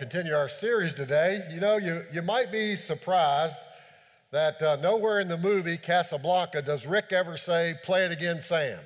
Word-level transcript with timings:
continue 0.00 0.32
our 0.32 0.48
series 0.48 0.94
today. 0.94 1.46
You 1.52 1.60
know, 1.60 1.76
you, 1.76 2.02
you 2.10 2.22
might 2.22 2.50
be 2.50 2.74
surprised 2.74 3.60
that 4.30 4.62
uh, 4.62 4.76
nowhere 4.76 5.20
in 5.20 5.28
the 5.28 5.36
movie 5.36 5.76
Casablanca 5.76 6.62
does 6.62 6.86
Rick 6.86 7.12
ever 7.12 7.36
say, 7.36 7.74
Play 7.84 8.06
it 8.06 8.10
again, 8.10 8.40
Sam. 8.40 8.78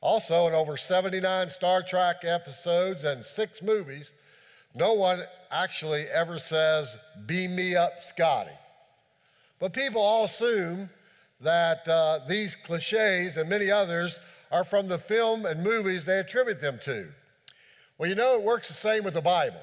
Also, 0.00 0.46
in 0.46 0.54
over 0.54 0.76
79 0.76 1.48
Star 1.48 1.82
Trek 1.82 2.18
episodes 2.22 3.02
and 3.02 3.24
six 3.24 3.60
movies, 3.60 4.12
no 4.76 4.92
one 4.92 5.24
actually 5.50 6.02
ever 6.02 6.38
says, 6.38 6.96
Beam 7.26 7.56
me 7.56 7.74
up, 7.74 8.04
Scotty. 8.04 8.52
But 9.58 9.72
people 9.72 10.00
all 10.00 10.26
assume 10.26 10.90
that 11.40 11.88
uh, 11.88 12.20
these 12.28 12.54
cliches 12.54 13.36
and 13.36 13.50
many 13.50 13.68
others 13.68 14.20
are 14.52 14.62
from 14.62 14.86
the 14.86 14.98
film 14.98 15.44
and 15.44 15.60
movies 15.60 16.04
they 16.04 16.20
attribute 16.20 16.60
them 16.60 16.78
to. 16.84 17.08
Well, 17.98 18.08
you 18.08 18.14
know, 18.14 18.36
it 18.36 18.42
works 18.42 18.68
the 18.68 18.74
same 18.74 19.02
with 19.02 19.14
the 19.14 19.20
Bible. 19.20 19.58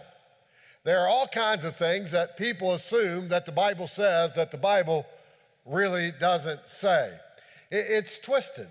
There 0.85 0.99
are 1.01 1.07
all 1.07 1.27
kinds 1.27 1.65
of 1.65 1.75
things 1.75 2.11
that 2.11 2.37
people 2.37 2.73
assume 2.73 3.29
that 3.29 3.45
the 3.45 3.51
Bible 3.51 3.87
says 3.87 4.33
that 4.35 4.49
the 4.49 4.57
Bible 4.57 5.05
really 5.65 6.11
doesn't 6.19 6.67
say. 6.67 7.11
It's 7.69 8.17
twisted. 8.17 8.67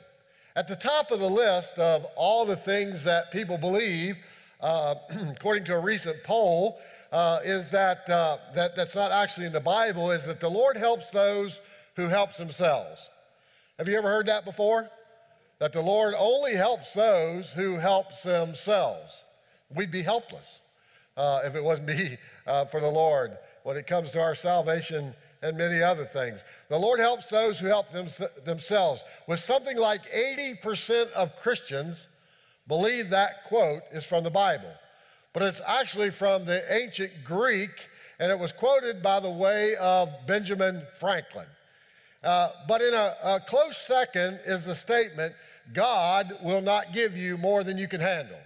At 0.57 0.69
the 0.69 0.77
top 0.77 1.11
of 1.11 1.21
the 1.21 1.29
list 1.29 1.79
of 1.79 2.07
all 2.17 2.47
the 2.47 2.57
things 2.57 3.05
that 3.05 3.31
people 3.31 3.59
believe, 3.59 4.17
uh, 4.61 4.95
according 5.31 5.65
to 5.65 5.75
a 5.75 5.81
recent 5.81 6.25
poll, 6.25 6.81
uh, 7.13 7.41
is 7.45 7.69
that, 7.69 8.09
uh, 8.09 8.39
that 8.55 8.75
that's 8.75 8.95
not 8.95 9.13
actually 9.13 9.47
in 9.47 9.53
the 9.53 9.61
Bible, 9.61 10.11
is 10.11 10.25
that 10.25 10.41
the 10.41 10.49
Lord 10.49 10.77
helps 10.77 11.11
those 11.11 11.61
who 11.95 12.07
helps 12.07 12.39
themselves. 12.39 13.11
Have 13.79 13.89
you 13.89 13.99
ever 13.99 14.09
heard 14.09 14.27
that 14.27 14.45
before? 14.45 14.91
That 15.59 15.73
the 15.73 15.83
Lord 15.83 16.15
only 16.17 16.55
helps 16.55 16.95
those 16.95 17.53
who 17.53 17.77
helps 17.77 18.23
themselves. 18.23 19.25
We'd 19.75 19.93
be 19.93 20.03
helpless 20.03 20.61
uh, 21.19 21.41
if 21.45 21.55
it 21.55 21.63
wasn't 21.63 21.89
be 21.89 22.17
uh, 22.47 22.65
for 22.67 22.81
the 22.81 22.89
Lord 22.89 23.37
when 23.65 23.77
it 23.77 23.87
comes 23.87 24.11
to 24.13 24.21
our 24.21 24.35
salvation 24.35 25.13
and 25.43 25.59
many 25.59 25.83
other 25.83 26.05
things. 26.05 26.43
The 26.69 26.79
Lord 26.79 27.01
helps 27.01 27.29
those 27.29 27.59
who 27.59 27.67
help 27.67 27.91
them, 27.91 28.09
themselves. 28.45 29.05
With 29.27 29.41
something 29.41 29.77
like 29.77 30.11
80% 30.11 31.11
of 31.13 31.37
Christians 31.37 32.09
believe 32.67 33.11
that 33.11 33.45
quote 33.45 33.83
is 33.93 34.05
from 34.05 34.25
the 34.25 34.31
Bible, 34.31 34.73
but 35.33 35.43
it's 35.43 35.61
actually 35.67 36.11
from 36.11 36.45
the 36.45 36.65
ancient 36.73 37.13
Greek, 37.25 37.89
and 38.19 38.33
it 38.33 38.39
was 38.39 38.53
quoted 38.53 39.03
by 39.03 39.21
the 39.21 39.31
way 39.31 39.77
of 39.77 40.09
Benjamin 40.27 40.83
Franklin. 40.99 41.47
Uh, 42.23 42.51
but 42.67 42.81
in 42.81 42.95
a, 42.95 43.15
a 43.23 43.41
close 43.41 43.77
second 43.77 44.41
is 44.45 44.65
the 44.65 44.75
statement 44.75 45.35
God 45.73 46.37
will 46.43 46.61
not 46.61 46.93
give 46.93 47.17
you 47.17 47.37
more 47.37 47.63
than 47.63 47.79
you 47.79 47.87
can 47.87 48.01
handle. 48.01 48.39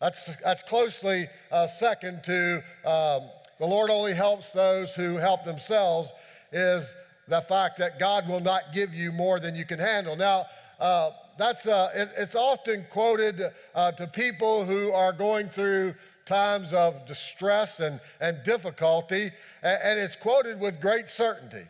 That's, 0.00 0.36
that's 0.42 0.62
closely 0.62 1.28
uh, 1.50 1.66
second 1.66 2.24
to 2.24 2.62
um, 2.84 3.22
the 3.58 3.66
Lord 3.66 3.90
only 3.90 4.14
helps 4.14 4.50
those 4.50 4.94
who 4.94 5.16
help 5.16 5.44
themselves, 5.44 6.12
is 6.52 6.94
the 7.28 7.40
fact 7.42 7.78
that 7.78 7.98
God 7.98 8.28
will 8.28 8.40
not 8.40 8.72
give 8.72 8.92
you 8.94 9.12
more 9.12 9.40
than 9.40 9.54
you 9.54 9.64
can 9.64 9.78
handle. 9.78 10.16
Now, 10.16 10.46
uh, 10.80 11.10
that's, 11.38 11.66
uh, 11.66 11.90
it, 11.94 12.10
it's 12.16 12.34
often 12.34 12.84
quoted 12.90 13.40
uh, 13.74 13.92
to 13.92 14.06
people 14.06 14.64
who 14.64 14.92
are 14.92 15.12
going 15.12 15.48
through 15.48 15.94
times 16.26 16.72
of 16.72 17.06
distress 17.06 17.80
and, 17.80 18.00
and 18.20 18.42
difficulty, 18.44 19.30
and, 19.62 19.82
and 19.82 20.00
it's 20.00 20.16
quoted 20.16 20.58
with 20.60 20.80
great 20.80 21.08
certainty. 21.08 21.64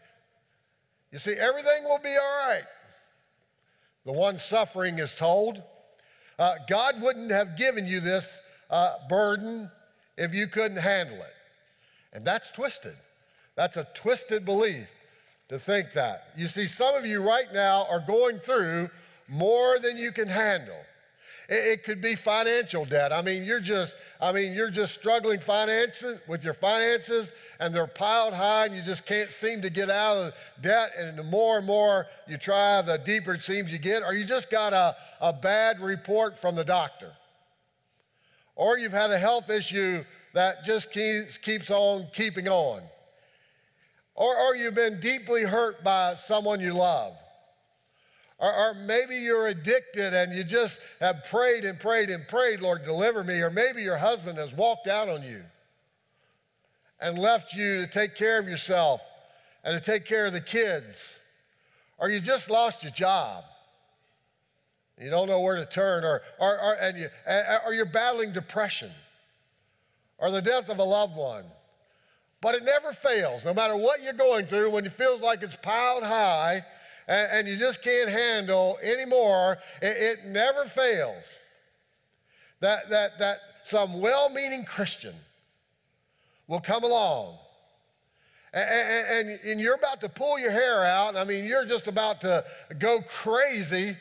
You 1.13 1.19
see, 1.19 1.35
everything 1.35 1.85
will 1.85 2.01
be 2.03 2.17
all 2.17 2.49
right. 2.49 2.65
The 4.07 4.13
one 4.13 4.39
suffering 4.39 4.99
is 4.99 5.15
told. 5.15 5.63
Uh, 6.39 6.55
God 6.69 7.01
wouldn't 7.01 7.31
have 7.31 7.57
given 7.57 7.87
you 7.87 8.01
this 8.01 8.41
uh, 8.71 8.95
burden 9.09 9.71
if 10.17 10.35
you 10.35 10.47
couldn't 10.47 10.79
handle 10.79 11.19
it. 11.19 11.35
And 12.13 12.25
that's 12.25 12.51
twisted. 12.51 12.97
That's 13.57 13.77
a 13.77 13.87
twisted 13.95 14.45
belief 14.45 14.87
to 15.49 15.59
think 15.59 15.93
that. 15.93 16.29
You 16.37 16.49
see, 16.49 16.67
some 16.67 16.95
of 16.95 17.07
you 17.07 17.21
right 17.23 17.53
now 17.53 17.87
are 17.89 18.01
going 18.01 18.39
through 18.39 18.91
more 19.29 19.79
than 19.79 19.97
you 19.97 20.13
can 20.13 20.29
handle. 20.29 20.81
It, 21.49 21.85
could 21.85 22.01
be 22.01 22.15
financial 22.15 22.87
debt. 22.87 23.13
I 23.13 23.21
mean, 23.21 23.45
you're 23.45 23.61
just, 23.61 23.97
I 24.19 24.33
mean, 24.33 24.55
you're 24.55 24.71
just 24.71 24.95
struggling 24.95 25.41
finances 25.41 26.19
with 26.27 26.43
your 26.43 26.55
finances 26.55 27.35
and 27.61 27.75
they're 27.75 27.87
piled 27.87 28.33
high 28.33 28.65
and 28.65 28.75
you 28.75 28.81
just 28.81 29.05
can't 29.05 29.31
seem 29.31 29.61
to 29.61 29.69
get 29.69 29.91
out 29.91 30.17
of 30.17 30.35
debt. 30.63 30.93
And 30.99 31.19
the 31.19 31.23
more 31.23 31.59
and 31.59 31.67
more 31.67 32.07
you 32.27 32.39
try, 32.39 32.81
the 32.81 32.97
deeper 32.97 33.35
it 33.35 33.43
seems 33.43 33.71
you 33.71 33.79
get. 33.79 34.03
Or 34.03 34.15
you 34.15 34.25
just 34.25 34.51
got 34.51 34.73
a, 34.73 34.97
a 35.21 35.35
bad 35.35 35.81
report 35.81 36.39
from 36.39 36.55
the 36.55 36.65
doctor. 36.65 37.13
Or 38.57 38.79
you've 38.79 38.93
had 38.93 39.11
a 39.11 39.19
health 39.19 39.51
issue 39.51 40.03
that 40.33 40.65
just 40.65 40.91
keeps, 40.93 41.37
keeps 41.37 41.71
on 41.71 42.07
keeping 42.15 42.49
on. 42.49 42.83
Or, 44.15 44.35
or 44.35 44.57
you've 44.57 44.75
been 44.75 44.99
deeply 44.99 45.43
hurt 45.43 45.85
by 45.85 46.15
someone 46.15 46.61
you 46.61 46.73
love. 46.73 47.17
Or, 48.39 48.53
or, 48.53 48.75
maybe 48.75 49.15
you're 49.17 49.47
addicted 49.47 50.13
and 50.13 50.37
you 50.37 50.43
just 50.43 50.81
have 51.01 51.25
prayed 51.31 51.65
and 51.65 51.79
prayed 51.79 52.11
and 52.11 52.27
prayed, 52.27 52.61
Lord, 52.61 52.85
deliver 52.85 53.23
me. 53.23 53.41
Or 53.41 53.49
maybe 53.49 53.83
your 53.83 53.97
husband 53.97 54.39
has 54.39 54.53
walked 54.53 54.89
out 54.89 55.09
on 55.09 55.23
you 55.23 55.43
and 57.01 57.17
left 57.17 57.55
you 57.55 57.77
to 57.77 57.87
take 57.87 58.17
care 58.17 58.39
of 58.39 58.49
yourself 58.49 59.01
and 59.63 59.81
to 59.81 59.91
take 59.91 60.05
care 60.05 60.27
of 60.27 60.33
the 60.33 60.41
kids. 60.41 61.21
Or 61.99 62.11
you 62.11 62.19
just 62.19 62.51
lost 62.51 62.83
your 62.83 62.93
job. 62.93 63.45
You 65.01 65.11
don't 65.11 65.29
know 65.29 65.41
where 65.41 65.57
to 65.57 65.67
turn, 65.67 66.05
or, 66.05 66.23
or, 66.39 66.61
or, 66.61 66.75
and 66.75 66.99
you, 66.99 67.09
or 67.67 67.73
you're 67.73 67.85
battling 67.85 68.33
depression 68.33 68.91
or 70.19 70.31
the 70.31 70.43
death 70.43 70.69
of 70.69 70.79
a 70.79 70.85
loved 70.85 71.17
one. 71.17 71.45
But 72.41 72.55
it 72.55 72.65
never 72.65 72.93
fails, 72.93 73.45
no 73.45 73.55
matter 73.55 73.77
what 73.77 74.03
you're 74.03 74.13
going 74.13 74.47
through, 74.47 74.71
when 74.71 74.85
it 74.85 74.93
feels 74.93 75.21
like 75.21 75.43
it's 75.43 75.57
piled 75.57 76.03
high, 76.03 76.63
and, 77.09 77.29
and 77.33 77.49
you 77.49 77.57
just 77.57 77.83
can't 77.83 78.09
handle 78.09 78.79
anymore, 78.83 79.59
it, 79.83 79.97
it 79.97 80.25
never 80.27 80.65
fails 80.65 81.25
that, 82.61 82.89
that, 82.91 83.19
that 83.19 83.39
some 83.65 84.01
well 84.01 84.29
meaning 84.31 84.65
Christian 84.65 85.15
will 86.47 86.61
come 86.61 86.85
along 86.85 87.37
and, 88.55 89.29
and, 89.29 89.41
and, 89.45 89.61
you're 89.61 89.75
about 89.75 90.01
to 90.03 90.09
pull 90.09 90.39
your 90.39 90.53
hair 90.53 90.85
out. 90.85 91.17
I 91.17 91.25
mean, 91.25 91.45
you're 91.45 91.65
just 91.65 91.89
about 91.89 92.21
to 92.21 92.45
go 92.79 93.01
crazy 93.03 93.97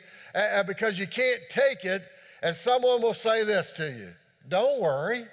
because 0.66 0.96
you 0.96 1.08
can't 1.08 1.40
take 1.50 1.84
it. 1.84 2.04
And 2.40 2.54
someone 2.54 3.02
will 3.02 3.14
say 3.14 3.42
this 3.42 3.72
to 3.72 3.90
you 3.90 4.12
Don't 4.48 4.80
worry, 4.80 5.24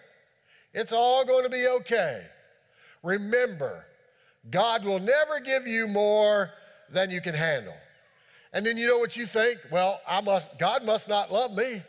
it's 0.73 0.91
all 0.91 1.23
going 1.23 1.43
to 1.43 1.49
be 1.49 1.67
okay. 1.67 2.25
Remember, 3.03 3.85
God 4.49 4.83
will 4.83 4.99
never 4.99 5.39
give 5.39 5.67
you 5.67 5.87
more 5.87 6.49
than 6.91 7.11
you 7.11 7.21
can 7.21 7.35
handle. 7.35 7.75
And 8.53 8.65
then 8.65 8.77
you 8.77 8.87
know 8.87 8.97
what 8.97 9.15
you 9.15 9.25
think? 9.25 9.59
Well, 9.71 10.01
I 10.07 10.21
must, 10.21 10.57
God 10.59 10.83
must 10.83 11.07
not 11.07 11.31
love 11.31 11.53
me. 11.53 11.81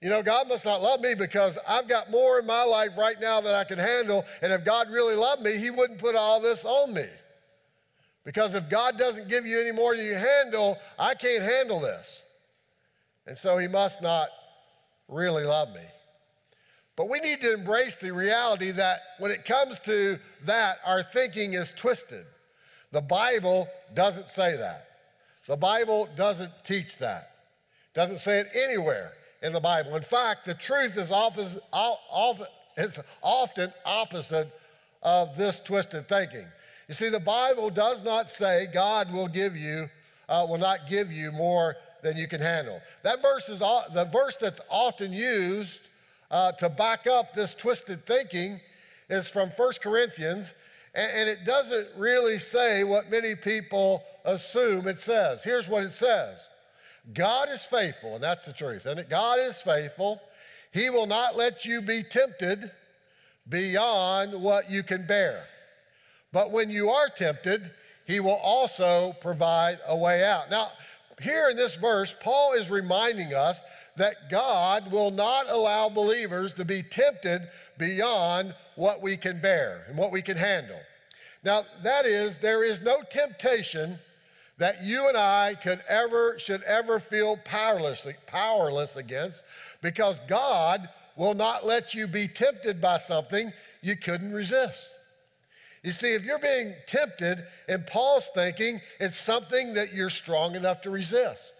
You 0.00 0.10
know, 0.10 0.22
God 0.22 0.48
must 0.48 0.64
not 0.64 0.82
love 0.82 1.00
me 1.00 1.14
because 1.14 1.58
I've 1.66 1.88
got 1.88 2.10
more 2.10 2.38
in 2.38 2.46
my 2.46 2.62
life 2.62 2.90
right 2.98 3.20
now 3.20 3.40
than 3.40 3.54
I 3.54 3.64
can 3.64 3.78
handle. 3.78 4.24
And 4.42 4.52
if 4.52 4.64
God 4.64 4.90
really 4.90 5.14
loved 5.14 5.42
me, 5.42 5.56
He 5.56 5.70
wouldn't 5.70 5.98
put 5.98 6.14
all 6.14 6.40
this 6.40 6.64
on 6.64 6.92
me. 6.92 7.06
Because 8.24 8.54
if 8.54 8.68
God 8.68 8.98
doesn't 8.98 9.28
give 9.28 9.46
you 9.46 9.60
any 9.60 9.72
more 9.72 9.96
than 9.96 10.04
you 10.04 10.14
handle, 10.14 10.78
I 10.98 11.14
can't 11.14 11.42
handle 11.42 11.80
this. 11.80 12.22
And 13.26 13.38
so 13.38 13.56
He 13.58 13.68
must 13.68 14.02
not 14.02 14.28
really 15.08 15.44
love 15.44 15.68
me. 15.74 15.84
But 16.96 17.08
we 17.08 17.20
need 17.20 17.40
to 17.42 17.52
embrace 17.52 17.96
the 17.96 18.12
reality 18.12 18.70
that 18.72 19.00
when 19.18 19.30
it 19.30 19.44
comes 19.44 19.80
to 19.80 20.18
that, 20.44 20.78
our 20.84 21.02
thinking 21.02 21.52
is 21.52 21.72
twisted. 21.72 22.24
The 22.92 23.00
Bible 23.00 23.68
doesn't 23.94 24.28
say 24.28 24.56
that. 24.56 24.88
The 25.46 25.56
Bible 25.56 26.08
doesn't 26.16 26.64
teach 26.64 26.98
that. 26.98 27.30
Doesn't 27.94 28.18
say 28.18 28.40
it 28.40 28.48
anywhere 28.54 29.12
in 29.42 29.52
the 29.52 29.60
Bible. 29.60 29.96
In 29.96 30.02
fact, 30.02 30.44
the 30.44 30.54
truth 30.54 30.96
is, 30.96 31.10
opposite, 31.10 31.62
is 32.76 32.98
often 33.22 33.72
opposite 33.84 34.50
of 35.02 35.36
this 35.36 35.58
twisted 35.60 36.08
thinking. 36.08 36.46
You 36.88 36.94
see, 36.94 37.08
the 37.08 37.20
Bible 37.20 37.70
does 37.70 38.04
not 38.04 38.30
say 38.30 38.68
God 38.72 39.12
will 39.12 39.28
give 39.28 39.56
you, 39.56 39.88
uh, 40.28 40.46
will 40.48 40.58
not 40.58 40.88
give 40.88 41.10
you 41.10 41.32
more 41.32 41.76
than 42.02 42.16
you 42.16 42.28
can 42.28 42.40
handle. 42.40 42.80
That 43.02 43.22
verse 43.22 43.48
is 43.48 43.60
the 43.60 44.08
verse 44.12 44.36
that's 44.36 44.60
often 44.68 45.12
used 45.12 45.80
uh, 46.30 46.52
to 46.52 46.68
back 46.68 47.06
up 47.06 47.34
this 47.34 47.54
twisted 47.54 48.04
thinking 48.06 48.60
is 49.08 49.28
from 49.28 49.50
1 49.50 49.72
Corinthians 49.82 50.54
and, 50.96 51.28
it 51.28 51.44
doesn't 51.44 51.88
really 51.96 52.38
say 52.38 52.82
what 52.82 53.10
many 53.10 53.34
people 53.34 54.02
assume 54.24 54.88
it 54.88 54.98
says. 54.98 55.44
Here's 55.44 55.68
what 55.68 55.84
it 55.84 55.92
says 55.92 56.48
God 57.12 57.48
is 57.50 57.62
faithful, 57.62 58.14
and 58.14 58.24
that's 58.24 58.44
the 58.44 58.52
truth. 58.52 58.86
And 58.86 58.98
it 59.00 59.08
God 59.08 59.38
is 59.40 59.58
faithful. 59.58 60.20
He 60.72 60.90
will 60.90 61.06
not 61.06 61.36
let 61.36 61.64
you 61.64 61.80
be 61.80 62.02
tempted 62.02 62.70
beyond 63.48 64.40
what 64.40 64.70
you 64.70 64.82
can 64.82 65.06
bear. 65.06 65.44
But 66.32 66.50
when 66.50 66.70
you 66.70 66.90
are 66.90 67.08
tempted, 67.08 67.70
He 68.06 68.20
will 68.20 68.30
also 68.30 69.14
provide 69.20 69.78
a 69.86 69.96
way 69.96 70.24
out. 70.24 70.50
Now, 70.50 70.70
here 71.20 71.48
in 71.48 71.56
this 71.56 71.76
verse, 71.76 72.14
Paul 72.20 72.52
is 72.52 72.70
reminding 72.70 73.32
us 73.32 73.62
that 73.96 74.28
God 74.30 74.90
will 74.92 75.10
not 75.10 75.46
allow 75.48 75.88
believers 75.88 76.52
to 76.54 76.64
be 76.64 76.82
tempted 76.82 77.48
beyond 77.78 78.54
what 78.74 79.00
we 79.00 79.16
can 79.16 79.40
bear 79.40 79.84
and 79.88 79.96
what 79.96 80.12
we 80.12 80.20
can 80.20 80.36
handle. 80.36 80.78
Now, 81.42 81.64
that 81.82 82.04
is, 82.04 82.38
there 82.38 82.64
is 82.64 82.82
no 82.82 83.02
temptation 83.08 83.98
that 84.58 84.84
you 84.84 85.08
and 85.08 85.16
I 85.16 85.54
could 85.54 85.82
ever, 85.88 86.38
should 86.38 86.62
ever 86.64 87.00
feel 87.00 87.36
powerless, 87.38 88.06
powerless 88.26 88.96
against 88.96 89.44
because 89.82 90.20
God 90.28 90.88
will 91.16 91.34
not 91.34 91.66
let 91.66 91.94
you 91.94 92.06
be 92.06 92.28
tempted 92.28 92.80
by 92.80 92.98
something 92.98 93.52
you 93.80 93.96
couldn't 93.96 94.32
resist. 94.32 94.88
You 95.86 95.92
see, 95.92 96.14
if 96.14 96.24
you're 96.24 96.40
being 96.40 96.74
tempted, 96.88 97.44
in 97.68 97.84
Paul's 97.84 98.28
thinking, 98.34 98.80
it's 98.98 99.16
something 99.16 99.74
that 99.74 99.94
you're 99.94 100.10
strong 100.10 100.56
enough 100.56 100.82
to 100.82 100.90
resist. 100.90 101.52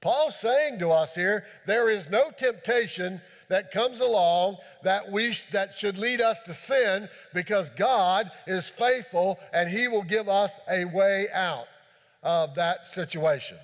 Paul's 0.00 0.40
saying 0.40 0.78
to 0.78 0.90
us 0.90 1.14
here, 1.14 1.44
there 1.66 1.90
is 1.90 2.08
no 2.08 2.30
temptation 2.30 3.20
that 3.50 3.72
comes 3.72 4.00
along 4.00 4.56
that 4.84 5.12
we 5.12 5.34
that 5.52 5.74
should 5.74 5.98
lead 5.98 6.22
us 6.22 6.40
to 6.40 6.54
sin 6.54 7.10
because 7.34 7.68
God 7.68 8.30
is 8.46 8.70
faithful 8.70 9.38
and 9.52 9.68
he 9.68 9.86
will 9.86 10.02
give 10.02 10.30
us 10.30 10.58
a 10.70 10.86
way 10.86 11.26
out 11.34 11.66
of 12.22 12.54
that 12.54 12.86
situation. 12.86 13.58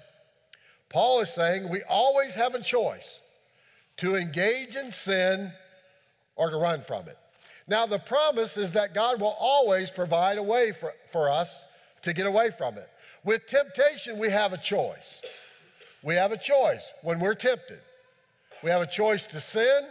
Paul 0.90 1.20
is 1.20 1.32
saying 1.32 1.70
we 1.70 1.82
always 1.84 2.34
have 2.34 2.54
a 2.54 2.62
choice 2.62 3.22
to 3.96 4.16
engage 4.16 4.76
in 4.76 4.90
sin 4.90 5.50
or 6.36 6.50
to 6.50 6.58
run 6.58 6.82
from 6.86 7.08
it. 7.08 7.16
Now, 7.70 7.86
the 7.86 8.00
promise 8.00 8.56
is 8.56 8.72
that 8.72 8.94
God 8.94 9.20
will 9.20 9.36
always 9.38 9.92
provide 9.92 10.38
a 10.38 10.42
way 10.42 10.72
for, 10.72 10.92
for 11.12 11.30
us 11.30 11.68
to 12.02 12.12
get 12.12 12.26
away 12.26 12.50
from 12.50 12.76
it. 12.76 12.90
With 13.22 13.46
temptation, 13.46 14.18
we 14.18 14.28
have 14.28 14.52
a 14.52 14.58
choice. 14.58 15.22
We 16.02 16.16
have 16.16 16.32
a 16.32 16.36
choice 16.36 16.92
when 17.02 17.20
we're 17.20 17.36
tempted. 17.36 17.78
We 18.64 18.70
have 18.70 18.82
a 18.82 18.88
choice 18.88 19.24
to 19.28 19.40
sin 19.40 19.86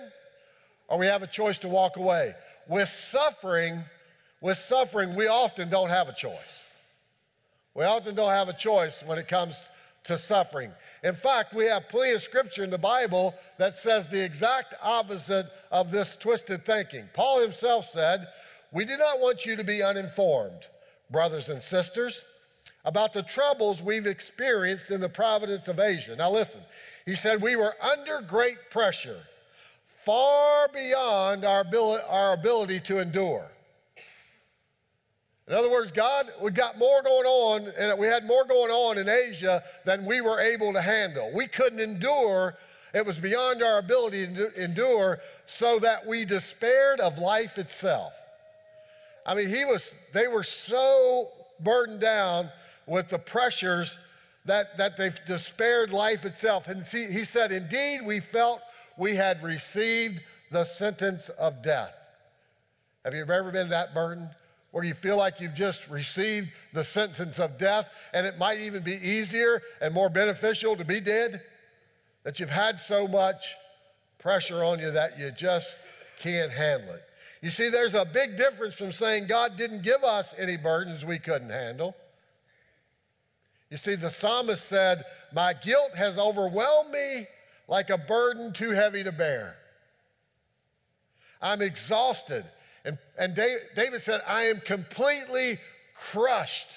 or 0.90 1.00
we 1.00 1.06
have 1.06 1.24
a 1.24 1.28
choice 1.28 1.58
to 1.60 1.70
walk 1.70 1.96
away. 1.96 2.36
With 2.68 2.90
suffering, 2.90 3.82
with 4.42 4.58
suffering, 4.58 5.16
we 5.16 5.28
often 5.28 5.70
don't 5.70 5.90
have 5.90 6.10
a 6.10 6.14
choice. 6.14 6.66
We 7.75 7.86
often 7.86 8.14
don't 8.14 8.32
have 8.32 8.50
a 8.50 8.54
choice 8.54 9.04
when 9.06 9.18
it 9.18 9.30
comes 9.30 9.64
to 10.10 10.18
suffering. 10.18 10.72
In 11.04 11.16
fact, 11.16 11.54
we 11.54 11.66
have 11.66 11.88
plenty 11.88 12.14
of 12.14 12.22
scripture 12.22 12.64
in 12.64 12.72
the 12.72 12.78
Bible 12.78 13.36
that 13.58 13.76
says 13.76 14.08
the 14.08 14.24
exact 14.24 14.74
opposite 14.82 15.46
of 15.72 15.92
this 15.92 16.16
twisted 16.16 16.66
thinking. 16.66 17.08
Paul 17.14 17.42
himself 17.42 17.86
said, 17.86 18.28
We 18.74 18.86
do 18.86 18.98
not 18.98 19.20
want 19.20 19.46
you 19.46 19.56
to 19.56 19.64
be 19.64 19.84
uninformed, 19.84 20.68
brothers 21.12 21.50
and 21.50 21.62
sisters, 21.62 22.26
about 22.86 23.14
the 23.14 23.22
troubles 23.22 23.84
we've 23.84 24.08
experienced 24.08 24.90
in 24.90 25.00
the 25.00 25.10
province 25.10 25.68
of 25.68 25.80
Asia. 25.80 26.16
Now, 26.16 26.32
listen, 26.32 26.62
he 27.06 27.14
said, 27.14 27.40
We 27.40 27.56
were 27.56 27.76
under 27.80 28.22
great 28.22 28.72
pressure, 28.72 29.22
far 30.06 30.70
beyond 30.70 31.46
our 31.46 32.34
ability 32.34 32.80
to 32.80 33.00
endure. 33.00 33.48
In 35.50 35.56
other 35.56 35.72
words, 35.72 35.92
God, 35.92 36.30
we 36.40 36.51
got 36.51 36.78
more 36.78 37.01
going 37.01 37.25
on, 37.25 37.74
and 37.75 37.98
we 37.98 38.06
had 38.06 38.24
more 38.24 38.46
going 38.46 38.69
on 38.69 39.00
in 39.00 39.10
Asia 39.10 39.63
than 39.84 40.06
we 40.06 40.22
were 40.22 40.40
able 40.40 40.72
to 40.74 40.81
handle. 40.81 41.31
We 41.34 41.48
couldn't 41.48 41.80
endure, 41.80 42.56
it 42.94 43.04
was 43.04 43.18
beyond 43.18 43.63
our 43.63 43.80
ability 43.80 44.28
to 44.28 44.63
endure, 44.63 45.18
so 45.48 45.80
that 45.80 46.06
we 46.06 46.24
despaired 46.24 47.00
of 47.00 47.18
life 47.18 47.57
itself. 47.57 48.13
I 49.25 49.34
mean, 49.34 49.50
he 49.50 49.66
was, 49.66 49.92
they 50.13 50.28
were 50.28 50.44
so 50.44 51.30
burdened 51.62 52.00
down 52.00 52.50
with 52.86 53.10
the 53.10 53.19
pressures 53.19 53.98
that, 54.46 54.78
that 54.78 54.98
they've 54.98 55.19
despaired 55.25 55.92
life 55.92 56.25
itself. 56.25 56.68
And 56.68 56.86
see, 56.86 57.07
he 57.07 57.24
said, 57.24 57.51
Indeed, 57.51 58.01
we 58.06 58.19
felt 58.19 58.62
we 58.98 59.16
had 59.16 59.42
received 59.42 60.22
the 60.51 60.63
sentence 60.63 61.30
of 61.30 61.63
death. 61.63 61.96
Have 63.04 63.16
you 63.16 63.22
ever 63.22 63.51
been 63.51 63.69
that 63.69 63.96
burdened? 63.96 64.30
Where 64.71 64.83
you 64.83 64.94
feel 64.94 65.18
like 65.18 65.42
you've 65.42 65.54
just 65.54 65.89
received 65.89 66.50
the 66.74 66.83
sentence 66.83 67.39
of 67.39 67.57
death 67.57 67.89
and 68.13 68.25
it 68.25 68.38
might 68.38 68.60
even 68.60 68.83
be 68.83 68.94
easier 68.94 69.62
and 69.81 69.94
more 69.94 70.10
beneficial 70.10 70.75
to 70.75 70.86
be 70.86 71.00
dead? 71.00 71.42
That 72.24 72.39
you've 72.39 72.50
had 72.50 72.80
so 72.80 73.07
much 73.07 73.56
pressure 74.19 74.63
on 74.63 74.80
you 74.80 74.92
that 74.92 75.18
you 75.18 75.31
just 75.31 75.75
can't 76.19 76.51
handle 76.51 76.94
it. 76.94 77.04
You 77.42 77.50
see, 77.50 77.69
there's 77.69 77.94
a 77.94 78.06
big 78.06 78.36
difference 78.36 78.75
from 78.75 78.92
saying 78.92 79.27
God 79.27 79.57
didn't 79.57 79.81
give 79.81 80.04
us 80.04 80.36
any 80.38 80.57
burdens 80.57 81.06
we 81.06 81.18
couldn't 81.18 81.50
handle. 81.50 81.95
You 83.69 83.77
see, 83.77 83.95
the 83.95 84.12
psalmist 84.12 84.68
said, 84.68 85.06
My 85.33 85.54
guilt 85.54 85.95
has 85.95 86.18
overwhelmed 86.18 86.92
me 86.92 87.27
like 87.68 87.89
a 87.89 87.98
burden 87.98 88.51
too 88.51 88.72
heavy 88.72 89.04
to 89.04 89.12
bear. 89.12 89.56
I'm 91.42 91.62
exhausted 91.62 92.44
and, 92.86 92.98
and 93.18 93.36
David 93.36 94.02
said, 94.02 94.22
I 94.28 94.44
am 94.44 94.60
completely 94.62 95.60
crushed. 95.94 96.70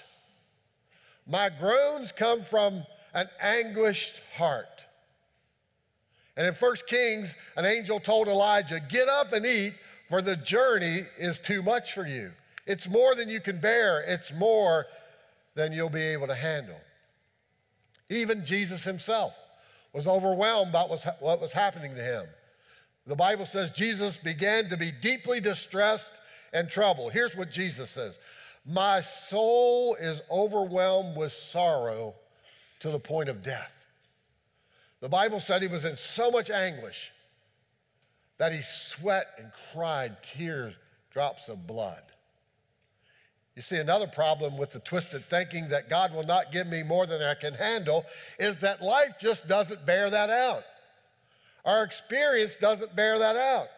My 1.26 1.48
groans 1.48 2.12
come 2.12 2.44
from 2.44 2.84
an 3.14 3.28
anguished 3.40 4.20
heart. 4.36 4.66
And 6.36 6.46
in 6.46 6.54
1 6.54 6.76
Kings, 6.86 7.36
an 7.56 7.64
angel 7.64 8.00
told 8.00 8.28
Elijah, 8.28 8.80
Get 8.88 9.08
up 9.08 9.32
and 9.32 9.44
eat, 9.44 9.74
for 10.08 10.22
the 10.22 10.36
journey 10.36 11.02
is 11.18 11.38
too 11.38 11.62
much 11.62 11.92
for 11.92 12.06
you. 12.06 12.32
It's 12.66 12.88
more 12.88 13.14
than 13.14 13.28
you 13.28 13.40
can 13.40 13.60
bear, 13.60 14.02
it's 14.02 14.32
more 14.32 14.86
than 15.54 15.72
you'll 15.72 15.90
be 15.90 16.02
able 16.02 16.26
to 16.26 16.34
handle. 16.34 16.80
Even 18.08 18.44
Jesus 18.44 18.84
himself 18.84 19.34
was 19.92 20.06
overwhelmed 20.06 20.72
by 20.72 20.82
what 21.20 21.40
was 21.40 21.52
happening 21.52 21.94
to 21.94 22.02
him. 22.02 22.26
The 23.06 23.16
Bible 23.16 23.46
says 23.46 23.70
Jesus 23.70 24.16
began 24.16 24.68
to 24.68 24.76
be 24.76 24.92
deeply 24.92 25.40
distressed 25.40 26.12
and 26.52 26.68
troubled. 26.68 27.12
Here's 27.12 27.36
what 27.36 27.50
Jesus 27.50 27.90
says 27.90 28.18
My 28.64 29.00
soul 29.00 29.96
is 30.00 30.22
overwhelmed 30.30 31.16
with 31.16 31.32
sorrow 31.32 32.14
to 32.80 32.90
the 32.90 33.00
point 33.00 33.28
of 33.28 33.42
death. 33.42 33.72
The 35.00 35.08
Bible 35.08 35.40
said 35.40 35.62
he 35.62 35.68
was 35.68 35.84
in 35.84 35.96
so 35.96 36.30
much 36.30 36.48
anguish 36.48 37.10
that 38.38 38.52
he 38.52 38.62
sweat 38.62 39.26
and 39.38 39.50
cried 39.72 40.22
tears, 40.22 40.74
drops 41.10 41.48
of 41.48 41.66
blood. 41.66 42.02
You 43.54 43.62
see, 43.62 43.76
another 43.76 44.06
problem 44.06 44.56
with 44.56 44.70
the 44.70 44.78
twisted 44.78 45.28
thinking 45.28 45.68
that 45.68 45.90
God 45.90 46.14
will 46.14 46.22
not 46.22 46.52
give 46.52 46.66
me 46.66 46.82
more 46.82 47.06
than 47.06 47.20
I 47.20 47.34
can 47.34 47.52
handle 47.54 48.06
is 48.38 48.60
that 48.60 48.80
life 48.80 49.18
just 49.20 49.46
doesn't 49.46 49.84
bear 49.84 50.08
that 50.08 50.30
out. 50.30 50.64
Our 51.64 51.84
experience 51.84 52.56
doesn't 52.56 52.94
bear 52.96 53.18
that 53.18 53.36
out. 53.36 53.68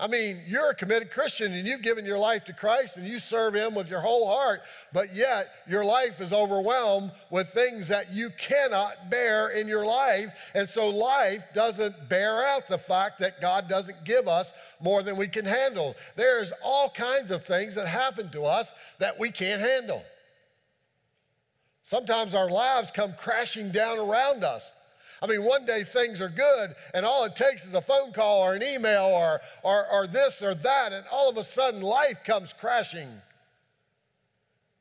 I 0.00 0.06
mean, 0.06 0.40
you're 0.48 0.70
a 0.70 0.74
committed 0.74 1.10
Christian 1.10 1.52
and 1.52 1.66
you've 1.66 1.82
given 1.82 2.06
your 2.06 2.16
life 2.16 2.46
to 2.46 2.54
Christ 2.54 2.96
and 2.96 3.06
you 3.06 3.18
serve 3.18 3.54
Him 3.54 3.74
with 3.74 3.90
your 3.90 4.00
whole 4.00 4.26
heart, 4.26 4.62
but 4.94 5.14
yet 5.14 5.48
your 5.68 5.84
life 5.84 6.22
is 6.22 6.32
overwhelmed 6.32 7.12
with 7.28 7.50
things 7.50 7.86
that 7.88 8.10
you 8.10 8.30
cannot 8.38 9.10
bear 9.10 9.50
in 9.50 9.68
your 9.68 9.84
life. 9.84 10.32
And 10.54 10.66
so 10.66 10.88
life 10.88 11.44
doesn't 11.52 12.08
bear 12.08 12.42
out 12.42 12.66
the 12.66 12.78
fact 12.78 13.18
that 13.18 13.42
God 13.42 13.68
doesn't 13.68 14.06
give 14.06 14.26
us 14.26 14.54
more 14.80 15.02
than 15.02 15.18
we 15.18 15.28
can 15.28 15.44
handle. 15.44 15.94
There's 16.16 16.54
all 16.64 16.88
kinds 16.88 17.30
of 17.30 17.44
things 17.44 17.74
that 17.74 17.86
happen 17.86 18.30
to 18.30 18.44
us 18.44 18.72
that 19.00 19.20
we 19.20 19.30
can't 19.30 19.60
handle. 19.60 20.02
Sometimes 21.82 22.34
our 22.34 22.48
lives 22.48 22.90
come 22.90 23.12
crashing 23.18 23.70
down 23.70 23.98
around 23.98 24.44
us 24.44 24.72
I 25.22 25.26
mean, 25.26 25.44
one 25.44 25.66
day 25.66 25.84
things 25.84 26.20
are 26.20 26.30
good, 26.30 26.74
and 26.94 27.04
all 27.04 27.24
it 27.24 27.36
takes 27.36 27.66
is 27.66 27.74
a 27.74 27.82
phone 27.82 28.12
call 28.12 28.42
or 28.42 28.54
an 28.54 28.62
email 28.62 29.04
or, 29.04 29.40
or, 29.62 29.86
or 29.92 30.06
this 30.06 30.42
or 30.42 30.54
that, 30.54 30.92
and 30.92 31.04
all 31.12 31.28
of 31.28 31.36
a 31.36 31.44
sudden 31.44 31.82
life 31.82 32.24
comes 32.24 32.52
crashing 32.52 33.08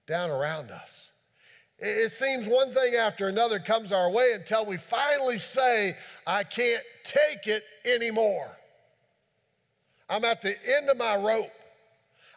down 0.07 0.29
around 0.29 0.71
us. 0.71 1.11
It 1.77 2.11
seems 2.11 2.47
one 2.47 2.73
thing 2.73 2.95
after 2.95 3.27
another 3.27 3.59
comes 3.59 3.91
our 3.91 4.09
way 4.09 4.33
until 4.33 4.65
we 4.65 4.77
finally 4.77 5.37
say, 5.37 5.95
I 6.27 6.43
can't 6.43 6.83
take 7.05 7.47
it 7.47 7.63
anymore. 7.85 8.49
I'm 10.09 10.25
at 10.25 10.41
the 10.41 10.55
end 10.77 10.89
of 10.89 10.97
my 10.97 11.15
rope. 11.15 11.51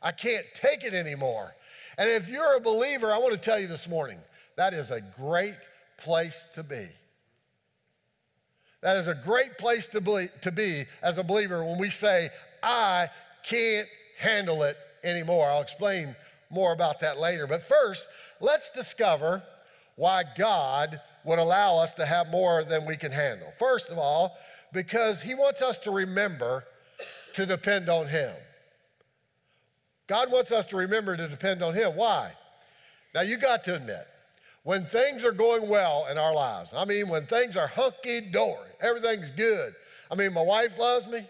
I 0.03 0.13
can't 0.13 0.47
take 0.55 0.85
it 0.85 0.95
anymore. 0.95 1.55
And 1.99 2.09
if 2.09 2.29
you're 2.29 2.57
a 2.57 2.61
believer, 2.61 3.13
I 3.13 3.19
want 3.19 3.33
to 3.33 3.39
tell 3.39 3.59
you 3.59 3.67
this 3.67 3.89
morning 3.89 4.19
that 4.57 4.75
is 4.75 4.91
a 4.91 5.01
great 5.01 5.57
place 5.99 6.47
to 6.55 6.63
be. 6.63 6.89
That 8.83 8.97
is 8.97 9.09
a 9.09 9.15
great 9.15 9.59
place 9.59 9.87
to 9.89 10.01
be, 10.01 10.29
to 10.43 10.53
be 10.53 10.85
as 11.03 11.19
a 11.19 11.23
believer 11.23 11.65
when 11.65 11.79
we 11.79 11.89
say, 11.89 12.31
I 12.63 13.09
can't 13.45 13.89
handle 14.19 14.65
it 14.65 14.77
anymore. 15.05 15.49
I'll 15.49 15.63
explain 15.63 16.15
more 16.51 16.73
about 16.73 17.01
that 17.01 17.19
later. 17.19 17.47
But 17.47 17.63
first, 17.63 18.09
let's 18.41 18.71
discover 18.71 19.43
why 19.97 20.25
God 20.37 21.01
would 21.25 21.39
allow 21.39 21.79
us 21.79 21.95
to 21.95 22.07
have 22.07 22.29
more 22.29 22.65
than 22.65 22.85
we 22.85 22.97
can 22.97 23.13
handle. 23.13 23.53
First 23.59 23.91
of 23.91 23.99
all, 23.99 24.37
because 24.73 25.23
He 25.23 25.35
wants 25.35 25.63
us 25.63 25.79
to 25.79 25.91
remember 25.91 26.65
to 27.35 27.47
depend 27.47 27.89
on 27.89 28.09
Him. 28.09 28.35
God 30.09 30.33
wants 30.33 30.51
us 30.51 30.67
to 30.67 30.77
remember 30.77 31.17
to 31.17 31.29
depend 31.29 31.63
on 31.63 31.75
Him. 31.75 31.95
Why? 31.95 32.33
Now, 33.15 33.21
you 33.21 33.37
got 33.37 33.63
to 33.65 33.77
admit, 33.77 34.07
when 34.65 34.85
things 34.87 35.25
are 35.25 35.33
going 35.33 35.69
well 35.69 36.07
in 36.11 36.19
our 36.19 36.35
lives. 36.35 36.73
I 36.75 36.85
mean, 36.85 37.09
when 37.09 37.27
things 37.27 37.57
are 37.57 37.67
hunky 37.67 38.21
dory, 38.21 38.69
everything's 38.81 39.31
good. 39.31 39.75
I 40.11 40.15
mean, 40.15 40.33
my 40.33 40.43
wife 40.43 40.79
loves 40.79 41.07
me. 41.07 41.27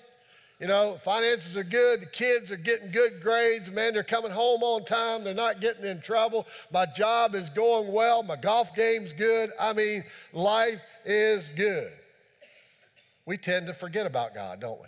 You 0.61 0.69
know, 0.69 1.01
finances 1.03 1.57
are 1.57 1.65
good, 1.65 2.03
the 2.03 2.07
kids 2.07 2.53
are 2.53 2.57
getting 2.57 2.93
good 2.93 3.21
grades, 3.21 3.69
man, 3.69 3.95
they're 3.95 4.05
coming 4.05 4.31
home 4.31 4.63
on 4.63 4.85
time, 4.85 5.25
they're 5.25 5.35
not 5.35 5.61
getting 5.61 5.85
in 5.85 6.01
trouble. 6.01 6.47
My 6.73 6.87
job 6.87 7.35
is 7.35 7.51
going 7.51 7.93
well, 7.93 8.23
my 8.23 8.37
golf 8.37 8.73
game's 8.73 9.13
good. 9.13 9.51
I 9.59 9.73
mean, 9.73 10.05
life 10.33 10.81
is 11.05 11.51
good. 11.57 11.91
We 13.27 13.39
tend 13.39 13.67
to 13.67 13.75
forget 13.75 14.07
about 14.07 14.35
God, 14.35 14.61
don't 14.61 14.81
we? 14.81 14.87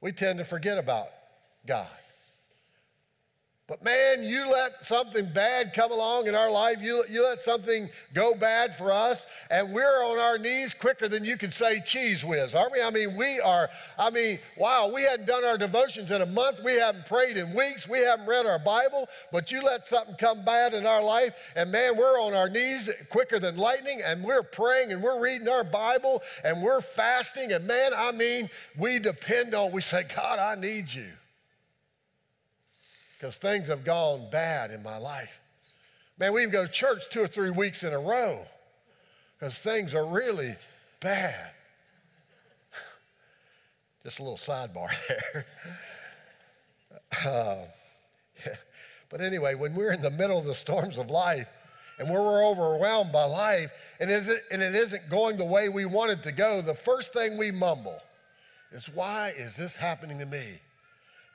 We 0.00 0.12
tend 0.12 0.38
to 0.38 0.44
forget 0.46 0.78
about 0.78 1.08
God. 1.66 1.88
But 3.70 3.84
man, 3.84 4.24
you 4.24 4.50
let 4.50 4.84
something 4.84 5.26
bad 5.32 5.72
come 5.72 5.92
along 5.92 6.26
in 6.26 6.34
our 6.34 6.50
life, 6.50 6.78
you, 6.80 7.04
you 7.08 7.22
let 7.22 7.40
something 7.40 7.88
go 8.12 8.34
bad 8.34 8.74
for 8.74 8.90
us, 8.90 9.28
and 9.48 9.72
we're 9.72 10.04
on 10.04 10.18
our 10.18 10.38
knees 10.38 10.74
quicker 10.74 11.06
than 11.06 11.24
you 11.24 11.36
can 11.36 11.52
say 11.52 11.80
cheese 11.80 12.24
whiz, 12.24 12.56
aren't 12.56 12.72
we? 12.72 12.82
I 12.82 12.90
mean, 12.90 13.14
we 13.14 13.38
are, 13.38 13.70
I 13.96 14.10
mean, 14.10 14.40
wow, 14.58 14.90
we 14.92 15.02
hadn't 15.02 15.26
done 15.26 15.44
our 15.44 15.56
devotions 15.56 16.10
in 16.10 16.20
a 16.20 16.26
month, 16.26 16.60
we 16.64 16.72
haven't 16.72 17.06
prayed 17.06 17.36
in 17.36 17.54
weeks, 17.54 17.88
we 17.88 18.00
haven't 18.00 18.26
read 18.26 18.44
our 18.44 18.58
Bible, 18.58 19.08
but 19.30 19.52
you 19.52 19.62
let 19.62 19.84
something 19.84 20.16
come 20.16 20.44
bad 20.44 20.74
in 20.74 20.84
our 20.84 21.00
life, 21.00 21.36
and 21.54 21.70
man, 21.70 21.96
we're 21.96 22.20
on 22.20 22.34
our 22.34 22.48
knees 22.48 22.90
quicker 23.08 23.38
than 23.38 23.56
lightning, 23.56 24.02
and 24.04 24.24
we're 24.24 24.42
praying 24.42 24.90
and 24.90 25.00
we're 25.00 25.22
reading 25.22 25.46
our 25.46 25.62
Bible 25.62 26.24
and 26.42 26.60
we're 26.60 26.80
fasting, 26.80 27.52
and 27.52 27.68
man, 27.68 27.92
I 27.96 28.10
mean, 28.10 28.50
we 28.76 28.98
depend 28.98 29.54
on, 29.54 29.70
we 29.70 29.80
say, 29.80 30.02
God, 30.12 30.40
I 30.40 30.60
need 30.60 30.92
you 30.92 31.06
because 33.20 33.36
things 33.36 33.68
have 33.68 33.84
gone 33.84 34.26
bad 34.30 34.70
in 34.70 34.82
my 34.82 34.96
life. 34.96 35.40
Man, 36.18 36.32
we 36.32 36.40
even 36.40 36.52
go 36.52 36.64
to 36.64 36.72
church 36.72 37.10
two 37.10 37.20
or 37.20 37.26
three 37.26 37.50
weeks 37.50 37.84
in 37.84 37.92
a 37.92 37.98
row 37.98 38.46
because 39.38 39.58
things 39.58 39.94
are 39.94 40.06
really 40.06 40.54
bad. 41.00 41.50
Just 44.04 44.20
a 44.20 44.22
little 44.22 44.38
sidebar 44.38 44.88
there. 45.08 45.46
Uh, 47.26 47.66
yeah. 48.46 48.54
But 49.10 49.20
anyway, 49.20 49.54
when 49.54 49.74
we're 49.74 49.92
in 49.92 50.00
the 50.00 50.10
middle 50.10 50.38
of 50.38 50.46
the 50.46 50.54
storms 50.54 50.96
of 50.96 51.10
life 51.10 51.48
and 51.98 52.08
we're 52.08 52.42
overwhelmed 52.42 53.12
by 53.12 53.24
life 53.24 53.70
and, 53.98 54.10
is 54.10 54.28
it, 54.28 54.44
and 54.50 54.62
it 54.62 54.74
isn't 54.74 55.10
going 55.10 55.36
the 55.36 55.44
way 55.44 55.68
we 55.68 55.84
want 55.84 56.10
it 56.10 56.22
to 56.22 56.32
go, 56.32 56.62
the 56.62 56.74
first 56.74 57.12
thing 57.12 57.36
we 57.36 57.50
mumble 57.50 58.00
is, 58.72 58.88
Why 58.88 59.34
is 59.36 59.56
this 59.56 59.76
happening 59.76 60.18
to 60.20 60.26
me? 60.26 60.60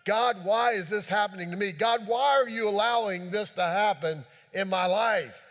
God, 0.05 0.45
why 0.45 0.73
is 0.73 0.89
this 0.89 1.09
happening 1.09 1.49
to 1.51 1.57
me? 1.57 1.71
God, 1.71 2.07
why 2.07 2.39
are 2.39 2.47
you 2.47 2.69
allowing 2.69 3.31
this 3.31 3.51
to 3.53 3.63
happen 3.63 4.23
in 4.53 4.69
my 4.69 4.85
life? 4.85 5.41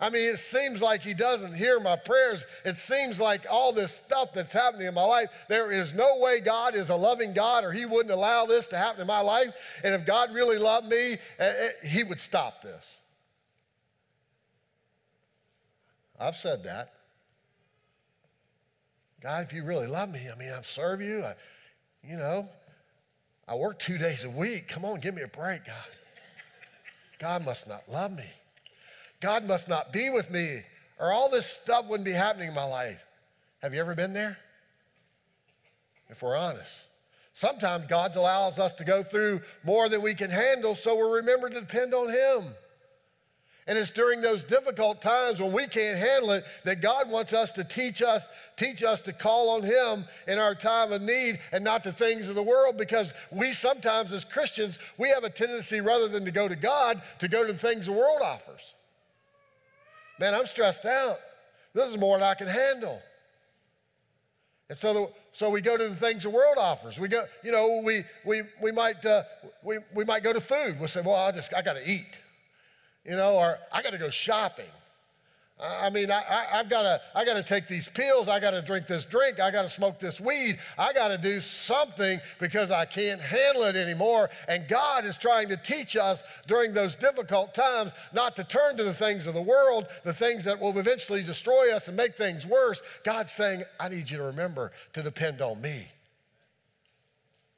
I 0.00 0.10
mean, 0.10 0.30
it 0.30 0.38
seems 0.38 0.82
like 0.82 1.02
He 1.02 1.14
doesn't 1.14 1.54
hear 1.54 1.78
my 1.80 1.96
prayers. 1.96 2.44
It 2.64 2.76
seems 2.76 3.20
like 3.20 3.46
all 3.48 3.72
this 3.72 3.92
stuff 3.92 4.32
that's 4.34 4.52
happening 4.52 4.86
in 4.86 4.94
my 4.94 5.04
life, 5.04 5.30
there 5.48 5.70
is 5.70 5.94
no 5.94 6.18
way 6.18 6.40
God 6.40 6.74
is 6.74 6.90
a 6.90 6.96
loving 6.96 7.32
God 7.32 7.64
or 7.64 7.72
He 7.72 7.84
wouldn't 7.84 8.10
allow 8.10 8.46
this 8.46 8.66
to 8.68 8.76
happen 8.76 9.02
in 9.02 9.06
my 9.06 9.20
life. 9.20 9.54
And 9.84 9.94
if 9.94 10.06
God 10.06 10.32
really 10.34 10.58
loved 10.58 10.86
me, 10.86 11.12
eh, 11.12 11.18
eh, 11.38 11.88
He 11.88 12.04
would 12.04 12.20
stop 12.20 12.62
this. 12.62 12.98
I've 16.18 16.36
said 16.36 16.64
that. 16.64 16.92
God, 19.22 19.44
if 19.44 19.52
you 19.52 19.64
really 19.64 19.86
love 19.86 20.10
me, 20.10 20.28
I 20.32 20.36
mean, 20.38 20.52
I've 20.56 20.66
served 20.66 21.02
you. 21.02 21.24
I, 21.24 21.34
you 22.02 22.16
know, 22.16 22.48
I 23.48 23.54
work 23.54 23.78
two 23.78 23.98
days 23.98 24.24
a 24.24 24.30
week. 24.30 24.68
Come 24.68 24.84
on, 24.84 25.00
give 25.00 25.14
me 25.14 25.22
a 25.22 25.28
break, 25.28 25.64
God. 25.64 25.74
God 27.18 27.44
must 27.44 27.68
not 27.68 27.88
love 27.88 28.12
me. 28.12 28.26
God 29.20 29.44
must 29.44 29.68
not 29.68 29.92
be 29.92 30.10
with 30.10 30.30
me, 30.30 30.62
or 30.98 31.12
all 31.12 31.30
this 31.30 31.46
stuff 31.46 31.86
wouldn't 31.86 32.04
be 32.04 32.12
happening 32.12 32.48
in 32.48 32.54
my 32.54 32.64
life. 32.64 33.02
Have 33.62 33.72
you 33.72 33.80
ever 33.80 33.94
been 33.94 34.12
there? 34.12 34.36
If 36.08 36.22
we're 36.22 36.36
honest. 36.36 36.84
Sometimes 37.32 37.86
God 37.86 38.16
allows 38.16 38.58
us 38.58 38.72
to 38.74 38.84
go 38.84 39.02
through 39.02 39.42
more 39.62 39.88
than 39.88 40.02
we 40.02 40.14
can 40.14 40.30
handle, 40.30 40.74
so 40.74 40.96
we're 40.96 41.16
remember 41.16 41.50
to 41.50 41.60
depend 41.60 41.94
on 41.94 42.08
Him. 42.08 42.54
And 43.68 43.76
it's 43.76 43.90
during 43.90 44.20
those 44.20 44.44
difficult 44.44 45.00
times 45.00 45.40
when 45.40 45.52
we 45.52 45.66
can't 45.66 45.98
handle 45.98 46.30
it 46.30 46.44
that 46.64 46.80
God 46.80 47.10
wants 47.10 47.32
us 47.32 47.50
to 47.52 47.64
teach 47.64 48.00
us, 48.00 48.28
teach 48.56 48.84
us 48.84 49.00
to 49.02 49.12
call 49.12 49.50
on 49.50 49.64
Him 49.64 50.04
in 50.28 50.38
our 50.38 50.54
time 50.54 50.92
of 50.92 51.02
need 51.02 51.40
and 51.50 51.64
not 51.64 51.82
the 51.82 51.92
things 51.92 52.28
of 52.28 52.36
the 52.36 52.42
world 52.42 52.76
because 52.76 53.12
we 53.32 53.52
sometimes 53.52 54.12
as 54.12 54.24
Christians, 54.24 54.78
we 54.98 55.08
have 55.08 55.24
a 55.24 55.30
tendency 55.30 55.80
rather 55.80 56.06
than 56.06 56.24
to 56.24 56.30
go 56.30 56.46
to 56.46 56.54
God, 56.54 57.02
to 57.18 57.26
go 57.26 57.44
to 57.44 57.52
the 57.52 57.58
things 57.58 57.86
the 57.86 57.92
world 57.92 58.20
offers. 58.22 58.74
Man, 60.20 60.32
I'm 60.32 60.46
stressed 60.46 60.86
out. 60.86 61.18
This 61.74 61.90
is 61.90 61.98
more 61.98 62.16
than 62.16 62.26
I 62.26 62.34
can 62.34 62.46
handle. 62.46 63.02
And 64.68 64.78
so, 64.78 64.94
the, 64.94 65.10
so 65.32 65.50
we 65.50 65.60
go 65.60 65.76
to 65.76 65.88
the 65.88 65.96
things 65.96 66.22
the 66.22 66.30
world 66.30 66.56
offers. 66.56 67.00
We 67.00 67.08
go, 67.08 67.24
you 67.42 67.50
know, 67.50 67.82
we, 67.84 68.04
we, 68.24 68.42
we, 68.62 68.70
might, 68.70 69.04
uh, 69.04 69.24
we, 69.62 69.78
we 69.92 70.04
might 70.04 70.22
go 70.22 70.32
to 70.32 70.40
food. 70.40 70.78
We'll 70.78 70.88
say, 70.88 71.02
well, 71.02 71.16
I 71.16 71.32
just, 71.32 71.52
I 71.52 71.62
got 71.62 71.74
to 71.74 71.90
eat 71.90 72.18
you 73.06 73.16
know, 73.16 73.34
or 73.34 73.58
I 73.72 73.82
got 73.82 73.92
to 73.92 73.98
go 73.98 74.10
shopping. 74.10 74.66
I 75.58 75.88
mean, 75.88 76.10
I, 76.10 76.22
I, 76.52 76.56
have 76.58 76.68
got 76.68 76.82
to, 76.82 77.00
I 77.14 77.24
got 77.24 77.34
to 77.34 77.42
take 77.42 77.66
these 77.66 77.88
pills. 77.88 78.28
I 78.28 78.40
got 78.40 78.50
to 78.50 78.60
drink 78.60 78.86
this 78.86 79.06
drink. 79.06 79.40
I 79.40 79.50
got 79.50 79.62
to 79.62 79.70
smoke 79.70 79.98
this 79.98 80.20
weed. 80.20 80.58
I 80.76 80.92
got 80.92 81.08
to 81.08 81.16
do 81.16 81.40
something 81.40 82.20
because 82.38 82.70
I 82.70 82.84
can't 82.84 83.22
handle 83.22 83.62
it 83.62 83.74
anymore. 83.74 84.28
And 84.48 84.68
God 84.68 85.06
is 85.06 85.16
trying 85.16 85.48
to 85.48 85.56
teach 85.56 85.96
us 85.96 86.24
during 86.46 86.74
those 86.74 86.94
difficult 86.94 87.54
times 87.54 87.92
not 88.12 88.36
to 88.36 88.44
turn 88.44 88.76
to 88.76 88.84
the 88.84 88.92
things 88.92 89.26
of 89.26 89.32
the 89.32 89.40
world, 89.40 89.86
the 90.04 90.12
things 90.12 90.44
that 90.44 90.60
will 90.60 90.78
eventually 90.78 91.22
destroy 91.22 91.74
us 91.74 91.88
and 91.88 91.96
make 91.96 92.16
things 92.16 92.44
worse. 92.44 92.82
God's 93.02 93.32
saying, 93.32 93.64
I 93.80 93.88
need 93.88 94.10
you 94.10 94.18
to 94.18 94.24
remember 94.24 94.72
to 94.92 95.02
depend 95.02 95.40
on 95.40 95.62
me 95.62 95.86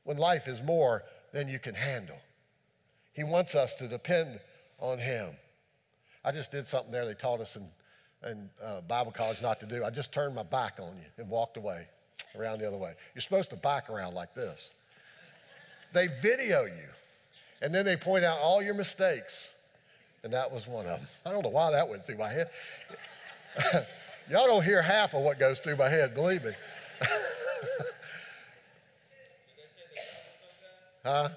when 0.04 0.18
life 0.18 0.46
is 0.46 0.62
more 0.62 1.02
than 1.32 1.48
you 1.48 1.58
can 1.58 1.74
handle. 1.74 2.18
He 3.12 3.24
wants 3.24 3.56
us 3.56 3.74
to 3.74 3.88
depend 3.88 4.38
on 4.78 4.98
Him. 4.98 5.28
I 6.24 6.32
just 6.32 6.50
did 6.50 6.66
something 6.66 6.90
there 6.90 7.06
they 7.06 7.14
taught 7.14 7.40
us 7.40 7.56
in, 7.56 7.66
in 8.28 8.50
uh, 8.62 8.80
Bible 8.82 9.12
college 9.12 9.40
not 9.42 9.60
to 9.60 9.66
do. 9.66 9.84
I 9.84 9.90
just 9.90 10.12
turned 10.12 10.34
my 10.34 10.42
back 10.42 10.78
on 10.80 10.96
you 10.96 11.06
and 11.16 11.28
walked 11.28 11.56
away, 11.56 11.86
around 12.38 12.58
the 12.60 12.68
other 12.68 12.76
way. 12.76 12.94
You're 13.14 13.22
supposed 13.22 13.50
to 13.50 13.56
back 13.56 13.88
around 13.90 14.14
like 14.14 14.34
this. 14.34 14.70
They 15.92 16.08
video 16.20 16.64
you, 16.64 16.88
and 17.62 17.74
then 17.74 17.84
they 17.84 17.96
point 17.96 18.24
out 18.24 18.38
all 18.38 18.62
your 18.62 18.74
mistakes, 18.74 19.54
and 20.22 20.32
that 20.32 20.50
was 20.50 20.66
one 20.66 20.86
of 20.86 20.98
them. 20.98 21.08
I 21.24 21.30
don't 21.30 21.42
know 21.42 21.48
why 21.48 21.70
that 21.72 21.88
went 21.88 22.04
through 22.06 22.18
my 22.18 22.28
head. 22.28 22.50
Y'all 24.30 24.46
don't 24.46 24.64
hear 24.64 24.82
half 24.82 25.14
of 25.14 25.22
what 25.22 25.38
goes 25.38 25.58
through 25.58 25.76
my 25.76 25.88
head, 25.88 26.14
believe 26.14 26.44
me. 26.44 26.52
huh? 31.04 31.30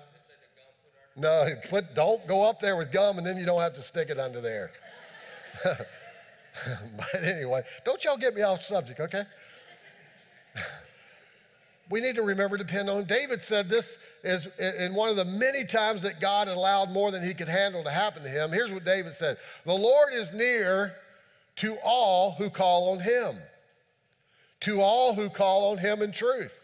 No, 1.16 1.48
put, 1.70 1.94
don't 1.94 2.26
go 2.28 2.48
up 2.48 2.60
there 2.60 2.78
with 2.78 2.92
gum 2.92 3.18
and 3.18 3.28
then 3.28 3.38
you 3.38 3.46
don't 3.46 3.62
have 3.62 3.74
to 3.76 3.82
stick 3.82 4.10
it 4.10 4.20
under 4.20 4.40
there. 4.40 4.72
but 5.64 7.24
anyway, 7.24 7.64
don't 7.86 8.04
y'all 8.04 8.18
get 8.18 8.34
me 8.34 8.42
off 8.42 8.64
subject, 8.64 9.00
okay? 9.00 9.24
we 11.90 12.00
need 12.00 12.16
to 12.16 12.22
remember 12.22 12.58
to 12.58 12.64
depend 12.64 12.90
on. 12.90 13.04
David 13.04 13.42
said 13.42 13.70
this 13.70 13.98
is 14.24 14.48
in 14.58 14.94
one 14.94 15.10
of 15.10 15.18
the 15.18 15.26
many 15.26 15.66
times 15.66 16.02
that 16.04 16.22
God 16.22 16.48
allowed 16.48 16.90
more 16.90 17.12
than 17.12 17.24
he 17.24 17.34
could 17.34 17.50
handle 17.50 17.84
to 17.84 17.92
happen 17.92 18.24
to 18.24 18.30
him. 18.30 18.52
Here's 18.52 18.72
what 18.72 18.86
David 18.86 19.14
said 19.14 19.38
The 19.66 19.74
Lord 19.74 20.14
is 20.14 20.34
near 20.34 20.94
to 21.58 21.76
all 21.84 22.32
who 22.32 22.50
call 22.50 22.94
on 22.94 23.02
him, 23.02 23.38
to 24.62 24.82
all 24.82 25.14
who 25.14 25.30
call 25.30 25.72
on 25.72 25.78
him 25.78 26.02
in 26.02 26.12
truth. 26.12 26.58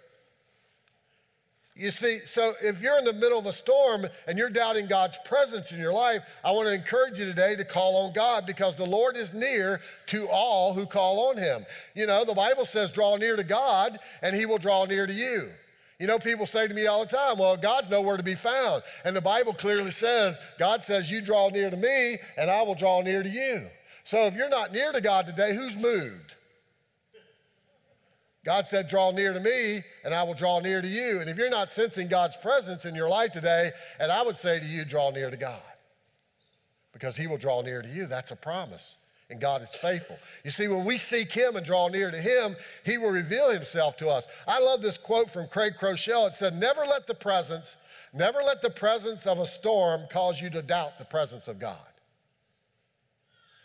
You 1.77 1.91
see, 1.91 2.19
so 2.25 2.55
if 2.62 2.81
you're 2.81 2.98
in 2.98 3.05
the 3.05 3.13
middle 3.13 3.38
of 3.38 3.46
a 3.46 3.53
storm 3.53 4.07
and 4.27 4.38
you're 4.38 4.50
doubting 4.50 4.88
God's 4.88 5.17
presence 5.25 5.72
in 5.72 5.79
your 5.79 5.93
life, 5.93 6.24
I 6.43 6.51
want 6.51 6.67
to 6.67 6.74
encourage 6.74 7.19
you 7.19 7.25
today 7.25 7.55
to 7.55 7.63
call 7.63 8.07
on 8.07 8.13
God 8.13 8.48
because 8.48 8.75
the 8.75 8.86
Lord 8.86 9.15
is 9.15 9.31
near 9.31 9.79
to 10.07 10.27
all 10.27 10.74
who 10.74 10.88
call 10.88 11.29
on 11.29 11.38
Him. 11.38 11.65
You 11.93 12.07
know, 12.07 12.25
the 12.25 12.34
Bible 12.34 12.65
says, 12.65 12.89
draw 12.89 13.15
near 13.15 13.36
to 13.36 13.43
God 13.43 14.00
and 14.24 14.36
He 14.36 14.48
will 14.48 14.57
draw 14.57 14.86
near 14.86 15.05
to 15.05 15.13
you. 15.13 15.50
You 16.00 16.07
know, 16.07 16.17
people 16.17 16.48
say 16.48 16.67
to 16.67 16.74
me 16.74 16.88
all 16.88 17.05
the 17.05 17.15
time, 17.15 17.38
well, 17.38 17.55
God's 17.55 17.89
nowhere 17.89 18.17
to 18.17 18.24
be 18.24 18.36
found. 18.36 18.81
And 19.03 19.15
the 19.15 19.22
Bible 19.22 19.53
clearly 19.53 19.91
says, 19.91 20.39
God 20.57 20.84
says, 20.84 21.12
you 21.12 21.22
draw 21.22 21.50
near 21.50 21.69
to 21.69 21.77
me 21.77 22.17
and 22.38 22.50
I 22.50 22.63
will 22.63 22.75
draw 22.75 23.01
near 23.01 23.22
to 23.22 23.29
you. 23.29 23.67
So 24.03 24.25
if 24.25 24.36
you're 24.36 24.50
not 24.50 24.72
near 24.72 24.91
to 24.91 25.01
God 25.01 25.27
today, 25.27 25.55
who's 25.55 25.75
moved? 25.75 26.36
God 28.48 28.66
said, 28.66 28.88
Draw 28.88 29.12
near 29.12 29.34
to 29.34 29.42
me, 29.42 29.84
and 30.06 30.13
I 30.13 30.24
will 30.24 30.34
draw 30.34 30.62
near 30.62 30.82
to 30.82 30.88
you. 30.88 31.20
And 31.20 31.30
if 31.30 31.36
you're 31.36 31.50
not 31.50 31.70
sensing 31.70 32.08
God's 32.08 32.38
presence 32.38 32.86
in 32.86 32.96
your 32.96 33.10
life 33.10 33.34
today, 33.34 33.74
and 34.00 34.10
I 34.10 34.24
would 34.24 34.38
say 34.38 34.58
to 34.58 34.66
you, 34.66 34.86
draw 34.86 35.10
near 35.10 35.30
to 35.30 35.36
God 35.36 35.60
because 36.94 37.18
He 37.18 37.27
will 37.27 37.38
draw 37.38 37.62
near 37.62 37.82
to 37.82 37.89
you. 37.89 38.08
That's 38.08 38.32
a 38.32 38.38
promise, 38.38 38.96
and 39.30 39.42
God 39.42 39.63
is 39.63 39.70
faithful. 39.72 40.18
You 40.46 40.51
see, 40.51 40.70
when 40.70 40.86
we 40.86 40.98
seek 40.98 41.30
Him 41.34 41.58
and 41.58 41.66
draw 41.66 41.89
near 41.89 42.10
to 42.10 42.22
Him, 42.22 42.56
He 42.86 42.98
will 42.98 43.10
reveal 43.10 43.51
Himself 43.51 43.98
to 43.98 44.08
us. 44.08 44.30
I 44.48 44.62
love 44.62 44.82
this 44.82 44.98
quote 44.98 45.30
from 45.30 45.50
Craig 45.50 45.74
Groeschel. 45.77 46.30
It 46.30 46.34
said, 46.34 46.58
Never 46.58 46.86
let 46.86 47.06
the 47.06 47.16
presence, 47.16 47.75
never 48.13 48.39
let 48.39 48.62
the 48.62 48.70
presence 48.70 49.27
of 49.27 49.39
a 49.39 49.46
storm 49.46 50.04
cause 50.10 50.39
you 50.39 50.50
to 50.51 50.62
doubt 50.62 51.00
the 51.00 51.04
presence 51.04 51.50
of 51.50 51.60
God. 51.60 51.75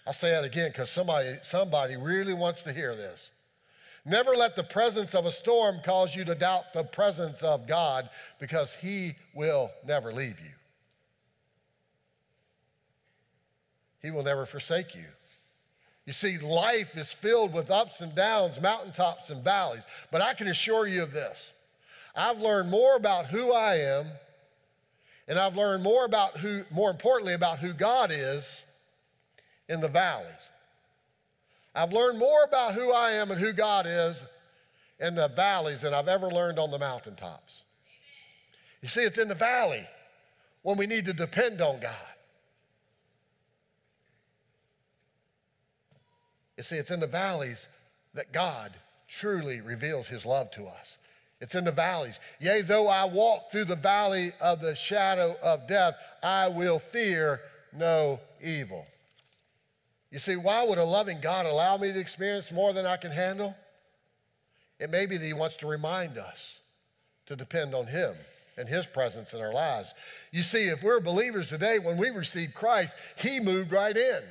I'll 0.08 0.12
say 0.12 0.30
that 0.32 0.42
again 0.42 0.72
because 0.72 0.90
somebody, 0.90 1.36
somebody 1.42 1.94
really 1.94 2.34
wants 2.34 2.64
to 2.64 2.72
hear 2.72 2.96
this. 2.96 3.30
Never 4.04 4.36
let 4.36 4.56
the 4.56 4.64
presence 4.64 5.14
of 5.14 5.26
a 5.26 5.30
storm 5.30 5.78
cause 5.84 6.14
you 6.14 6.24
to 6.24 6.34
doubt 6.34 6.72
the 6.72 6.82
presence 6.82 7.42
of 7.42 7.68
God 7.68 8.10
because 8.40 8.74
He 8.74 9.14
will 9.34 9.70
never 9.86 10.12
leave 10.12 10.40
you. 10.40 10.50
He 14.00 14.10
will 14.10 14.24
never 14.24 14.44
forsake 14.44 14.96
you. 14.96 15.04
You 16.04 16.12
see, 16.12 16.38
life 16.38 16.96
is 16.96 17.12
filled 17.12 17.54
with 17.54 17.70
ups 17.70 18.00
and 18.00 18.12
downs, 18.14 18.60
mountaintops 18.60 19.30
and 19.30 19.44
valleys. 19.44 19.84
But 20.10 20.20
I 20.20 20.34
can 20.34 20.48
assure 20.48 20.86
you 20.86 21.02
of 21.02 21.12
this 21.12 21.52
I've 22.14 22.38
learned 22.38 22.70
more 22.70 22.96
about 22.96 23.26
who 23.26 23.52
I 23.52 23.76
am, 23.76 24.06
and 25.28 25.38
I've 25.38 25.54
learned 25.54 25.84
more 25.84 26.04
about 26.04 26.38
who, 26.38 26.64
more 26.70 26.90
importantly, 26.90 27.34
about 27.34 27.60
who 27.60 27.72
God 27.72 28.10
is 28.12 28.62
in 29.68 29.80
the 29.80 29.88
valleys. 29.88 30.50
I've 31.74 31.92
learned 31.92 32.18
more 32.18 32.44
about 32.44 32.74
who 32.74 32.92
I 32.92 33.12
am 33.12 33.30
and 33.30 33.40
who 33.40 33.52
God 33.52 33.86
is 33.88 34.22
in 35.00 35.14
the 35.14 35.28
valleys 35.28 35.80
than 35.80 35.94
I've 35.94 36.08
ever 36.08 36.28
learned 36.28 36.58
on 36.58 36.70
the 36.70 36.78
mountaintops. 36.78 37.62
You 38.82 38.88
see, 38.88 39.02
it's 39.02 39.18
in 39.18 39.28
the 39.28 39.34
valley 39.34 39.86
when 40.62 40.76
we 40.76 40.86
need 40.86 41.06
to 41.06 41.12
depend 41.12 41.60
on 41.60 41.80
God. 41.80 41.94
You 46.56 46.62
see, 46.62 46.76
it's 46.76 46.90
in 46.90 47.00
the 47.00 47.06
valleys 47.06 47.68
that 48.14 48.32
God 48.32 48.72
truly 49.08 49.60
reveals 49.60 50.06
his 50.06 50.26
love 50.26 50.50
to 50.52 50.64
us. 50.64 50.98
It's 51.40 51.54
in 51.54 51.64
the 51.64 51.72
valleys. 51.72 52.20
Yea, 52.38 52.62
though 52.62 52.86
I 52.86 53.04
walk 53.04 53.50
through 53.50 53.64
the 53.64 53.76
valley 53.76 54.32
of 54.40 54.60
the 54.60 54.76
shadow 54.76 55.36
of 55.42 55.66
death, 55.66 55.94
I 56.22 56.48
will 56.48 56.78
fear 56.78 57.40
no 57.72 58.20
evil. 58.40 58.86
You 60.12 60.18
see, 60.18 60.36
why 60.36 60.62
would 60.62 60.76
a 60.76 60.84
loving 60.84 61.22
God 61.22 61.46
allow 61.46 61.78
me 61.78 61.90
to 61.90 61.98
experience 61.98 62.52
more 62.52 62.74
than 62.74 62.84
I 62.84 62.98
can 62.98 63.10
handle? 63.10 63.56
It 64.78 64.90
may 64.90 65.06
be 65.06 65.16
that 65.16 65.24
He 65.24 65.32
wants 65.32 65.56
to 65.56 65.66
remind 65.66 66.18
us 66.18 66.58
to 67.26 67.34
depend 67.34 67.74
on 67.74 67.86
Him 67.86 68.14
and 68.58 68.68
His 68.68 68.84
presence 68.84 69.32
in 69.32 69.40
our 69.40 69.54
lives. 69.54 69.94
You 70.30 70.42
see, 70.42 70.68
if 70.68 70.82
we're 70.82 71.00
believers 71.00 71.48
today, 71.48 71.78
when 71.78 71.96
we 71.96 72.10
received 72.10 72.52
Christ, 72.52 72.94
He 73.16 73.40
moved 73.40 73.72
right 73.72 73.96
in. 73.96 74.22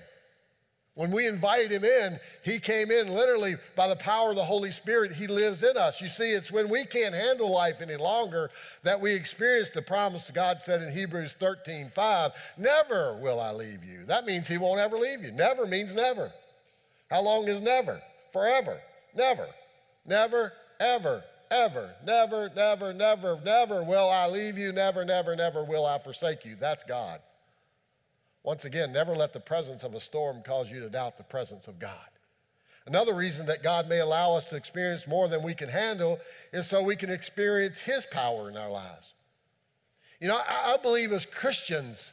When 0.95 1.09
we 1.11 1.25
invited 1.25 1.71
him 1.71 1.85
in, 1.85 2.19
he 2.43 2.59
came 2.59 2.91
in 2.91 3.13
literally 3.13 3.55
by 3.77 3.87
the 3.87 3.95
power 3.95 4.31
of 4.31 4.35
the 4.35 4.43
Holy 4.43 4.71
Spirit. 4.71 5.13
He 5.13 5.25
lives 5.25 5.63
in 5.63 5.77
us. 5.77 6.01
You 6.01 6.09
see, 6.09 6.31
it's 6.31 6.51
when 6.51 6.69
we 6.69 6.83
can't 6.83 7.15
handle 7.15 7.49
life 7.49 7.77
any 7.81 7.95
longer 7.95 8.51
that 8.83 8.99
we 8.99 9.13
experience 9.13 9.69
the 9.69 9.81
promise 9.81 10.29
God 10.31 10.59
said 10.59 10.81
in 10.81 10.91
Hebrews 10.91 11.33
13 11.39 11.91
5, 11.95 12.31
Never 12.57 13.17
will 13.21 13.39
I 13.39 13.51
leave 13.51 13.85
you. 13.85 14.05
That 14.05 14.25
means 14.25 14.49
he 14.49 14.57
won't 14.57 14.81
ever 14.81 14.97
leave 14.97 15.23
you. 15.23 15.31
Never 15.31 15.65
means 15.65 15.95
never. 15.95 16.29
How 17.09 17.21
long 17.21 17.47
is 17.47 17.61
never? 17.61 18.01
Forever. 18.33 18.81
Never. 19.15 19.47
Never, 20.05 20.51
ever, 20.81 21.23
ever. 21.51 21.95
Never, 22.05 22.51
never, 22.53 22.93
never, 22.93 23.39
never 23.45 23.83
will 23.83 24.09
I 24.09 24.27
leave 24.27 24.57
you. 24.57 24.73
Never, 24.73 25.05
never, 25.05 25.37
never 25.37 25.63
will 25.63 25.85
I 25.85 25.99
forsake 25.99 26.43
you. 26.43 26.57
That's 26.59 26.83
God. 26.83 27.21
Once 28.43 28.65
again, 28.65 28.91
never 28.91 29.15
let 29.15 29.33
the 29.33 29.39
presence 29.39 29.83
of 29.83 29.93
a 29.93 29.99
storm 29.99 30.41
cause 30.43 30.71
you 30.71 30.79
to 30.79 30.89
doubt 30.89 31.17
the 31.17 31.23
presence 31.23 31.67
of 31.67 31.77
God. 31.77 31.93
Another 32.87 33.13
reason 33.13 33.45
that 33.45 33.61
God 33.61 33.87
may 33.87 33.99
allow 33.99 34.33
us 34.35 34.47
to 34.47 34.55
experience 34.55 35.07
more 35.07 35.27
than 35.27 35.43
we 35.43 35.53
can 35.53 35.69
handle 35.69 36.19
is 36.51 36.65
so 36.65 36.81
we 36.81 36.95
can 36.95 37.11
experience 37.11 37.79
His 37.79 38.05
power 38.07 38.49
in 38.49 38.57
our 38.57 38.71
lives. 38.71 39.13
You 40.19 40.27
know, 40.27 40.39
I, 40.47 40.77
believe 40.81 41.11
as 41.11 41.25
Christians, 41.25 42.11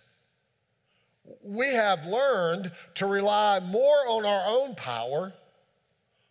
we 1.42 1.68
have 1.68 2.04
learned 2.04 2.72
to 2.96 3.06
rely 3.06 3.60
more 3.60 4.08
on 4.08 4.24
our 4.24 4.44
own 4.46 4.74
power 4.74 5.32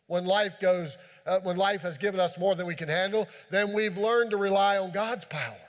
when 0.07 0.25
life 0.25 0.53
goes, 0.59 0.97
uh, 1.25 1.39
when 1.39 1.57
life 1.57 1.81
has 1.81 1.97
given 1.97 2.19
us 2.19 2.37
more 2.37 2.55
than 2.55 2.65
we 2.65 2.75
can 2.75 2.87
handle, 2.87 3.27
than 3.51 3.73
we've 3.73 3.97
learned 3.97 4.31
to 4.31 4.37
rely 4.37 4.77
on 4.77 4.91
God's 4.91 5.25
power. 5.25 5.66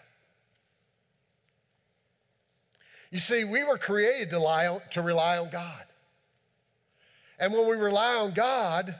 You 3.11 3.19
see, 3.19 3.45
we 3.45 3.65
were 3.65 3.79
created 3.79 4.31
to 4.31 4.37
rely 4.37 4.67
on, 4.67 4.81
to 4.93 5.03
rely 5.03 5.39
on 5.39 5.51
God. 5.51 5.85
And 7.39 7.53
when 7.53 7.69
we 7.69 7.77
rely 7.77 8.15
on 8.15 8.33
God, 8.33 8.95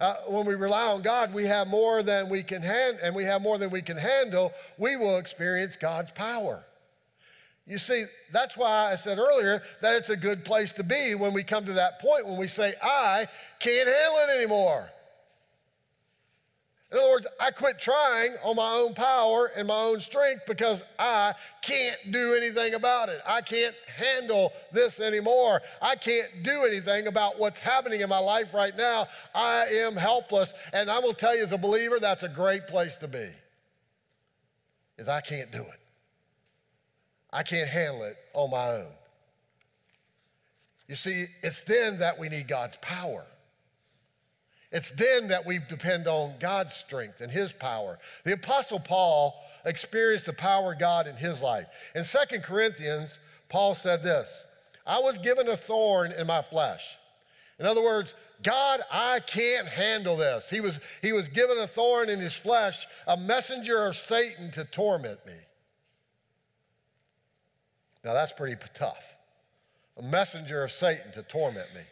uh, 0.00 0.14
when 0.28 0.46
we 0.46 0.54
rely 0.54 0.86
on 0.86 1.02
God, 1.02 1.34
we 1.34 1.44
have 1.46 1.68
more 1.68 2.02
than 2.02 2.28
we 2.28 2.42
can 2.42 2.62
hand, 2.62 2.98
and 3.02 3.14
we 3.14 3.24
have 3.24 3.42
more 3.42 3.58
than 3.58 3.70
we 3.70 3.82
can 3.82 3.96
handle. 3.96 4.52
We 4.78 4.96
will 4.96 5.18
experience 5.18 5.76
God's 5.76 6.10
power. 6.12 6.64
You 7.66 7.78
see, 7.78 8.04
that's 8.32 8.56
why 8.56 8.90
I 8.92 8.94
said 8.96 9.18
earlier 9.18 9.62
that 9.80 9.96
it's 9.96 10.10
a 10.10 10.16
good 10.16 10.44
place 10.44 10.72
to 10.72 10.84
be 10.84 11.14
when 11.14 11.32
we 11.32 11.42
come 11.42 11.64
to 11.64 11.72
that 11.74 11.98
point 11.98 12.26
when 12.26 12.38
we 12.38 12.48
say, 12.48 12.74
I 12.82 13.26
can't 13.58 13.88
handle 13.88 14.18
it 14.28 14.36
anymore. 14.38 14.88
In 16.94 17.00
other 17.00 17.10
words, 17.10 17.26
I 17.40 17.50
quit 17.50 17.80
trying 17.80 18.36
on 18.44 18.54
my 18.54 18.70
own 18.70 18.94
power 18.94 19.50
and 19.56 19.66
my 19.66 19.80
own 19.80 19.98
strength 19.98 20.44
because 20.46 20.84
I 20.96 21.34
can't 21.60 21.98
do 22.12 22.34
anything 22.34 22.74
about 22.74 23.08
it. 23.08 23.20
I 23.26 23.40
can't 23.40 23.74
handle 23.96 24.52
this 24.70 25.00
anymore. 25.00 25.60
I 25.82 25.96
can't 25.96 26.44
do 26.44 26.64
anything 26.64 27.08
about 27.08 27.36
what's 27.36 27.58
happening 27.58 28.02
in 28.02 28.08
my 28.08 28.20
life 28.20 28.54
right 28.54 28.76
now. 28.76 29.08
I 29.34 29.64
am 29.64 29.96
helpless. 29.96 30.54
And 30.72 30.88
I 30.88 31.00
will 31.00 31.14
tell 31.14 31.36
you 31.36 31.42
as 31.42 31.50
a 31.50 31.58
believer, 31.58 31.98
that's 31.98 32.22
a 32.22 32.28
great 32.28 32.68
place 32.68 32.96
to 32.98 33.08
be. 33.08 33.28
Is 34.96 35.08
I 35.08 35.20
can't 35.20 35.50
do 35.50 35.62
it. 35.62 35.80
I 37.32 37.42
can't 37.42 37.68
handle 37.68 38.04
it 38.04 38.16
on 38.34 38.52
my 38.52 38.70
own. 38.70 38.92
You 40.86 40.94
see, 40.94 41.26
it's 41.42 41.62
then 41.62 41.98
that 41.98 42.20
we 42.20 42.28
need 42.28 42.46
God's 42.46 42.76
power. 42.76 43.24
It's 44.74 44.90
then 44.90 45.28
that 45.28 45.46
we 45.46 45.60
depend 45.68 46.06
on 46.06 46.34
God's 46.38 46.74
strength 46.74 47.22
and 47.22 47.32
His 47.32 47.52
power. 47.52 47.98
The 48.24 48.34
Apostle 48.34 48.80
Paul 48.80 49.40
experienced 49.64 50.26
the 50.26 50.32
power 50.32 50.72
of 50.72 50.78
God 50.78 51.06
in 51.06 51.16
his 51.16 51.42
life. 51.42 51.66
In 51.94 52.04
Second 52.04 52.42
Corinthians, 52.42 53.18
Paul 53.48 53.74
said 53.74 54.02
this 54.02 54.44
I 54.86 55.00
was 55.00 55.18
given 55.18 55.48
a 55.48 55.56
thorn 55.56 56.12
in 56.12 56.26
my 56.26 56.42
flesh. 56.42 56.96
In 57.58 57.66
other 57.66 57.82
words, 57.82 58.14
God, 58.42 58.80
I 58.90 59.20
can't 59.20 59.68
handle 59.68 60.16
this. 60.16 60.50
He 60.50 60.60
was, 60.60 60.80
he 61.00 61.12
was 61.12 61.28
given 61.28 61.58
a 61.58 61.68
thorn 61.68 62.10
in 62.10 62.18
his 62.18 62.34
flesh, 62.34 62.84
a 63.06 63.16
messenger 63.16 63.86
of 63.86 63.96
Satan 63.96 64.50
to 64.52 64.64
torment 64.64 65.24
me. 65.24 65.34
Now 68.04 68.12
that's 68.12 68.32
pretty 68.32 68.56
tough. 68.74 69.14
A 69.96 70.02
messenger 70.02 70.64
of 70.64 70.72
Satan 70.72 71.12
to 71.12 71.22
torment 71.22 71.72
me. 71.74 71.82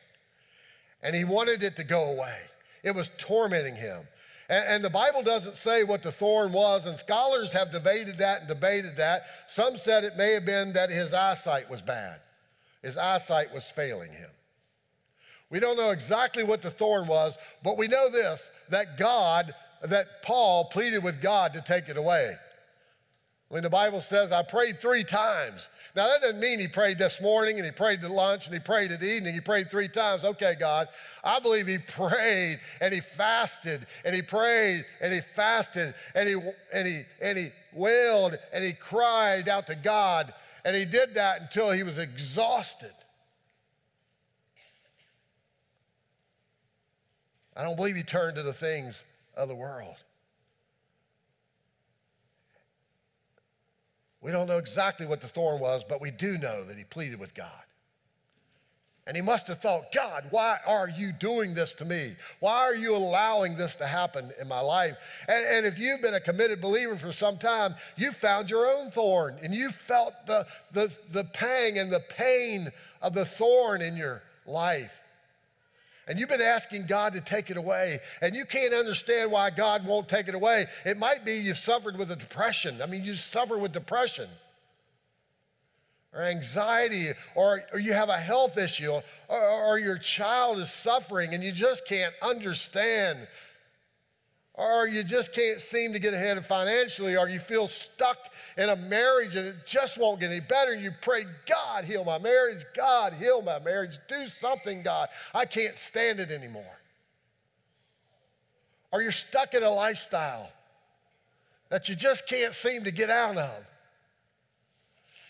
And 1.00 1.14
he 1.14 1.24
wanted 1.24 1.62
it 1.62 1.76
to 1.76 1.84
go 1.84 2.10
away. 2.12 2.36
It 2.82 2.94
was 2.94 3.10
tormenting 3.18 3.76
him. 3.76 4.06
And, 4.48 4.84
the 4.84 4.90
Bible 4.90 5.22
doesn't 5.22 5.56
say 5.56 5.82
what 5.82 6.02
the 6.02 6.12
thorn 6.12 6.52
was, 6.52 6.84
and 6.84 6.98
scholars 6.98 7.52
have 7.52 7.70
debated 7.70 8.18
that 8.18 8.40
and 8.40 8.48
debated 8.48 8.96
that. 8.96 9.24
Some 9.46 9.78
said 9.78 10.04
it 10.04 10.16
may 10.16 10.32
have 10.32 10.44
been 10.44 10.74
that 10.74 10.90
his 10.90 11.14
eyesight 11.14 11.70
was 11.70 11.80
bad, 11.80 12.20
his 12.82 12.98
eyesight 12.98 13.54
was 13.54 13.70
failing 13.70 14.12
him. 14.12 14.28
We 15.48 15.60
don't 15.60 15.76
know 15.76 15.90
exactly 15.90 16.44
what 16.44 16.60
the 16.60 16.70
thorn 16.70 17.06
was, 17.06 17.38
but 17.62 17.78
we 17.78 17.88
know 17.88 18.10
this 18.10 18.50
that 18.70 18.98
God, 18.98 19.54
that 19.82 20.22
Paul 20.22 20.66
pleaded 20.66 21.02
with 21.02 21.22
God 21.22 21.54
to 21.54 21.62
take 21.62 21.88
it 21.88 21.96
away. 21.96 22.34
When 23.52 23.62
the 23.62 23.68
Bible 23.68 24.00
says, 24.00 24.32
I 24.32 24.42
prayed 24.42 24.80
three 24.80 25.04
times. 25.04 25.68
Now, 25.94 26.06
that 26.08 26.22
doesn't 26.22 26.40
mean 26.40 26.58
he 26.58 26.68
prayed 26.68 26.96
this 26.96 27.20
morning 27.20 27.58
and 27.58 27.66
he 27.66 27.70
prayed 27.70 28.02
at 28.02 28.10
lunch 28.10 28.46
and 28.46 28.54
he 28.54 28.60
prayed 28.60 28.92
at 28.92 29.02
evening. 29.02 29.34
He 29.34 29.42
prayed 29.42 29.70
three 29.70 29.88
times. 29.88 30.24
Okay, 30.24 30.54
God. 30.58 30.88
I 31.22 31.38
believe 31.38 31.66
he 31.66 31.76
prayed 31.76 32.60
and 32.80 32.94
he 32.94 33.00
fasted 33.00 33.86
and 34.06 34.16
he 34.16 34.22
prayed 34.22 34.86
and 35.02 35.12
he 35.12 35.20
fasted 35.20 35.92
and 36.14 36.26
he, 36.30 36.36
and 36.72 36.88
he, 36.88 37.02
and 37.20 37.36
he 37.36 37.50
wailed 37.74 38.38
and 38.54 38.64
he 38.64 38.72
cried 38.72 39.50
out 39.50 39.66
to 39.66 39.74
God. 39.74 40.32
And 40.64 40.74
he 40.74 40.86
did 40.86 41.16
that 41.16 41.42
until 41.42 41.72
he 41.72 41.82
was 41.82 41.98
exhausted. 41.98 42.94
I 47.54 47.64
don't 47.64 47.76
believe 47.76 47.96
he 47.96 48.02
turned 48.02 48.36
to 48.36 48.42
the 48.42 48.54
things 48.54 49.04
of 49.36 49.48
the 49.48 49.54
world. 49.54 49.96
We 54.22 54.30
don't 54.30 54.46
know 54.46 54.58
exactly 54.58 55.06
what 55.06 55.20
the 55.20 55.26
thorn 55.26 55.60
was, 55.60 55.84
but 55.84 56.00
we 56.00 56.12
do 56.12 56.38
know 56.38 56.64
that 56.64 56.78
he 56.78 56.84
pleaded 56.84 57.18
with 57.18 57.34
God. 57.34 57.50
And 59.04 59.16
he 59.16 59.22
must 59.22 59.48
have 59.48 59.58
thought, 59.58 59.90
God, 59.92 60.26
why 60.30 60.58
are 60.64 60.88
you 60.88 61.10
doing 61.10 61.54
this 61.54 61.74
to 61.74 61.84
me? 61.84 62.14
Why 62.38 62.58
are 62.58 62.74
you 62.74 62.94
allowing 62.94 63.56
this 63.56 63.74
to 63.76 63.86
happen 63.86 64.30
in 64.40 64.46
my 64.46 64.60
life? 64.60 64.96
And, 65.26 65.44
and 65.44 65.66
if 65.66 65.76
you've 65.76 66.00
been 66.00 66.14
a 66.14 66.20
committed 66.20 66.60
believer 66.60 66.94
for 66.94 67.12
some 67.12 67.36
time, 67.36 67.74
you 67.96 68.12
found 68.12 68.48
your 68.48 68.64
own 68.64 68.92
thorn 68.92 69.38
and 69.42 69.52
you 69.52 69.70
felt 69.70 70.14
the, 70.26 70.46
the, 70.70 70.96
the 71.10 71.24
pang 71.24 71.78
and 71.78 71.92
the 71.92 72.04
pain 72.08 72.70
of 73.00 73.12
the 73.12 73.24
thorn 73.24 73.82
in 73.82 73.96
your 73.96 74.22
life 74.46 75.02
and 76.08 76.18
you've 76.18 76.28
been 76.28 76.40
asking 76.40 76.86
God 76.86 77.12
to 77.14 77.20
take 77.20 77.50
it 77.50 77.56
away, 77.56 78.00
and 78.20 78.34
you 78.34 78.44
can't 78.44 78.74
understand 78.74 79.30
why 79.30 79.50
God 79.50 79.86
won't 79.86 80.08
take 80.08 80.28
it 80.28 80.34
away. 80.34 80.66
It 80.84 80.98
might 80.98 81.24
be 81.24 81.34
you've 81.34 81.58
suffered 81.58 81.96
with 81.96 82.10
a 82.10 82.16
depression. 82.16 82.82
I 82.82 82.86
mean, 82.86 83.04
you 83.04 83.14
suffer 83.14 83.56
with 83.56 83.72
depression. 83.72 84.28
or 86.14 86.22
anxiety, 86.22 87.12
or, 87.34 87.62
or 87.72 87.78
you 87.78 87.94
have 87.94 88.10
a 88.10 88.18
health 88.18 88.58
issue, 88.58 89.00
or, 89.28 89.38
or 89.38 89.78
your 89.78 89.96
child 89.96 90.58
is 90.58 90.70
suffering 90.70 91.32
and 91.34 91.42
you 91.42 91.52
just 91.52 91.86
can't 91.86 92.14
understand, 92.20 93.26
or 94.54 94.86
you 94.86 95.02
just 95.02 95.32
can't 95.32 95.60
seem 95.60 95.92
to 95.92 95.98
get 95.98 96.12
ahead 96.12 96.44
financially, 96.44 97.16
or 97.16 97.28
you 97.28 97.40
feel 97.40 97.66
stuck 97.66 98.18
in 98.58 98.68
a 98.68 98.76
marriage 98.76 99.36
and 99.36 99.46
it 99.46 99.56
just 99.66 99.98
won't 99.98 100.20
get 100.20 100.30
any 100.30 100.40
better, 100.40 100.72
and 100.72 100.82
you 100.82 100.92
pray, 101.00 101.24
God, 101.46 101.84
heal 101.84 102.04
my 102.04 102.18
marriage, 102.18 102.64
God, 102.76 103.14
heal 103.14 103.40
my 103.40 103.58
marriage, 103.58 103.98
do 104.08 104.26
something, 104.26 104.82
God. 104.82 105.08
I 105.34 105.46
can't 105.46 105.78
stand 105.78 106.20
it 106.20 106.30
anymore. 106.30 106.78
Or 108.92 109.00
you're 109.00 109.10
stuck 109.10 109.54
in 109.54 109.62
a 109.62 109.70
lifestyle 109.70 110.50
that 111.70 111.88
you 111.88 111.94
just 111.94 112.26
can't 112.28 112.54
seem 112.54 112.84
to 112.84 112.90
get 112.90 113.08
out 113.08 113.38
of 113.38 113.64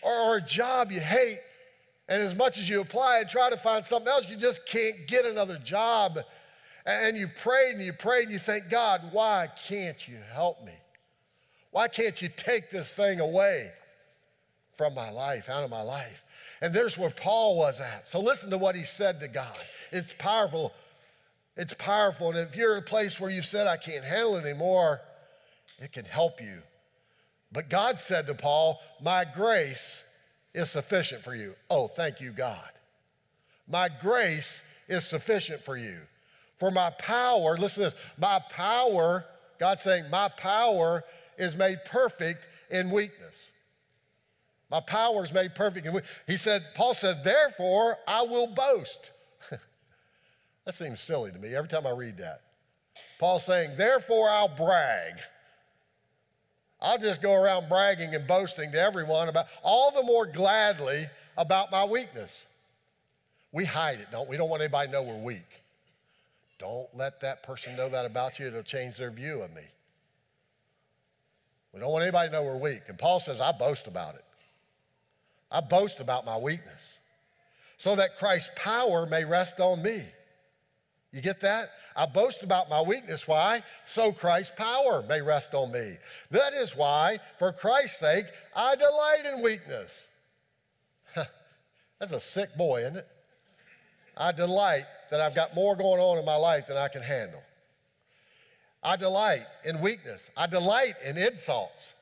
or, 0.01 0.13
or 0.13 0.37
a 0.37 0.41
job 0.41 0.91
you 0.91 0.99
hate, 0.99 1.39
and 2.09 2.21
as 2.21 2.35
much 2.35 2.57
as 2.57 2.67
you 2.67 2.81
apply 2.81 3.19
and 3.19 3.29
try 3.29 3.49
to 3.49 3.57
find 3.57 3.85
something 3.85 4.11
else, 4.11 4.27
you 4.27 4.35
just 4.35 4.65
can't 4.65 5.07
get 5.07 5.25
another 5.25 5.57
job. 5.57 6.19
And 6.85 7.17
you 7.17 7.27
prayed 7.27 7.75
and 7.75 7.83
you 7.83 7.93
prayed 7.93 8.23
and 8.23 8.31
you 8.31 8.39
think, 8.39 8.69
God, 8.69 9.09
why 9.11 9.49
can't 9.67 10.07
you 10.07 10.17
help 10.33 10.63
me? 10.65 10.73
Why 11.71 11.87
can't 11.87 12.21
you 12.21 12.29
take 12.29 12.69
this 12.69 12.91
thing 12.91 13.19
away 13.19 13.71
from 14.77 14.93
my 14.93 15.09
life, 15.09 15.49
out 15.49 15.63
of 15.63 15.69
my 15.69 15.81
life? 15.81 16.23
And 16.61 16.73
there's 16.73 16.97
where 16.97 17.09
Paul 17.09 17.57
was 17.57 17.79
at. 17.79 18.07
So 18.07 18.19
listen 18.19 18.49
to 18.49 18.57
what 18.57 18.75
he 18.75 18.83
said 18.83 19.19
to 19.21 19.27
God. 19.27 19.55
It's 19.91 20.13
powerful. 20.13 20.73
It's 21.55 21.73
powerful. 21.73 22.29
And 22.29 22.37
if 22.37 22.55
you're 22.55 22.73
in 22.73 22.83
a 22.83 22.85
place 22.85 23.19
where 23.19 23.29
you've 23.29 23.45
said, 23.45 23.67
I 23.67 23.77
can't 23.77 24.03
handle 24.03 24.35
it 24.35 24.45
anymore, 24.45 25.01
it 25.79 25.93
can 25.93 26.05
help 26.05 26.41
you. 26.41 26.61
But 27.51 27.69
God 27.69 27.99
said 27.99 28.27
to 28.27 28.33
Paul, 28.33 28.81
My 29.01 29.25
grace 29.25 30.03
is 30.53 30.69
sufficient 30.69 31.23
for 31.23 31.35
you. 31.35 31.55
Oh, 31.69 31.87
thank 31.87 32.19
you, 32.19 32.31
God. 32.31 32.69
My 33.67 33.89
grace 33.89 34.63
is 34.87 35.05
sufficient 35.05 35.63
for 35.63 35.77
you. 35.77 35.99
For 36.63 36.71
my 36.71 36.91
power, 36.91 37.57
listen 37.57 37.83
to 37.83 37.89
this, 37.89 37.99
my 38.17 38.39
power, 38.49 39.25
God's 39.59 39.81
saying, 39.81 40.09
my 40.09 40.29
power 40.29 41.03
is 41.37 41.57
made 41.57 41.83
perfect 41.83 42.47
in 42.71 42.89
weakness. 42.89 43.51
My 44.71 44.79
power 44.79 45.25
is 45.25 45.33
made 45.33 45.55
perfect 45.55 45.85
in 45.85 45.91
weakness. 45.91 46.13
He 46.25 46.37
said, 46.37 46.63
Paul 46.73 46.93
said, 46.93 47.21
therefore 47.21 47.97
I 48.07 48.21
will 48.21 48.47
boast. 48.47 49.11
that 50.65 50.73
seems 50.73 51.01
silly 51.01 51.33
to 51.33 51.37
me 51.37 51.53
every 51.53 51.67
time 51.67 51.85
I 51.85 51.89
read 51.89 52.17
that. 52.19 52.43
Paul's 53.19 53.43
saying, 53.43 53.71
therefore 53.75 54.29
I'll 54.29 54.47
brag. 54.47 55.15
I'll 56.79 56.97
just 56.97 57.21
go 57.21 57.33
around 57.33 57.67
bragging 57.67 58.15
and 58.15 58.25
boasting 58.25 58.71
to 58.71 58.79
everyone 58.79 59.27
about 59.27 59.47
all 59.63 59.91
the 59.91 60.03
more 60.03 60.25
gladly 60.25 61.09
about 61.35 61.73
my 61.73 61.83
weakness. 61.83 62.45
We 63.51 63.65
hide 63.65 63.99
it, 63.99 64.07
don't 64.13 64.29
we? 64.29 64.37
don't 64.37 64.49
want 64.49 64.61
anybody 64.61 64.87
to 64.87 64.93
know 64.93 65.03
we're 65.03 65.17
weak. 65.17 65.62
Don't 66.63 66.87
let 66.95 67.19
that 67.19 67.43
person 67.43 67.75
know 67.75 67.89
that 67.89 68.05
about 68.05 68.39
you. 68.39 68.47
It'll 68.47 68.63
change 68.63 68.95
their 68.95 69.11
view 69.11 69.41
of 69.41 69.53
me. 69.53 69.63
We 71.73 71.81
don't 71.81 71.91
want 71.91 72.03
anybody 72.03 72.29
to 72.29 72.33
know 72.33 72.43
we're 72.43 72.55
weak. 72.55 72.83
And 72.87 72.97
Paul 72.97 73.19
says, 73.19 73.41
I 73.41 73.51
boast 73.51 73.87
about 73.87 74.15
it. 74.15 74.23
I 75.51 75.59
boast 75.59 75.99
about 75.99 76.25
my 76.25 76.37
weakness 76.37 77.01
so 77.75 77.97
that 77.97 78.17
Christ's 78.17 78.49
power 78.55 79.05
may 79.05 79.25
rest 79.25 79.59
on 79.59 79.83
me. 79.83 80.03
You 81.11 81.19
get 81.19 81.41
that? 81.41 81.71
I 81.97 82.05
boast 82.05 82.43
about 82.43 82.69
my 82.69 82.81
weakness. 82.81 83.27
Why? 83.27 83.61
So 83.85 84.13
Christ's 84.13 84.53
power 84.55 85.03
may 85.09 85.21
rest 85.21 85.53
on 85.53 85.69
me. 85.69 85.97
That 86.31 86.53
is 86.53 86.77
why, 86.77 87.17
for 87.39 87.51
Christ's 87.51 87.99
sake, 87.99 88.27
I 88.55 88.77
delight 88.77 89.25
in 89.33 89.43
weakness. 89.43 90.07
That's 91.99 92.13
a 92.13 92.21
sick 92.21 92.55
boy, 92.55 92.83
isn't 92.83 92.95
it? 92.95 93.07
I 94.15 94.31
delight 94.31 94.85
that 95.11 95.21
I've 95.21 95.35
got 95.35 95.55
more 95.55 95.75
going 95.75 95.99
on 95.99 96.17
in 96.17 96.25
my 96.25 96.35
life 96.35 96.67
than 96.67 96.77
I 96.77 96.87
can 96.87 97.01
handle. 97.01 97.41
I 98.83 98.95
delight 98.95 99.45
in 99.63 99.79
weakness. 99.79 100.29
I 100.35 100.47
delight 100.47 100.95
in 101.05 101.17
insults. 101.17 101.93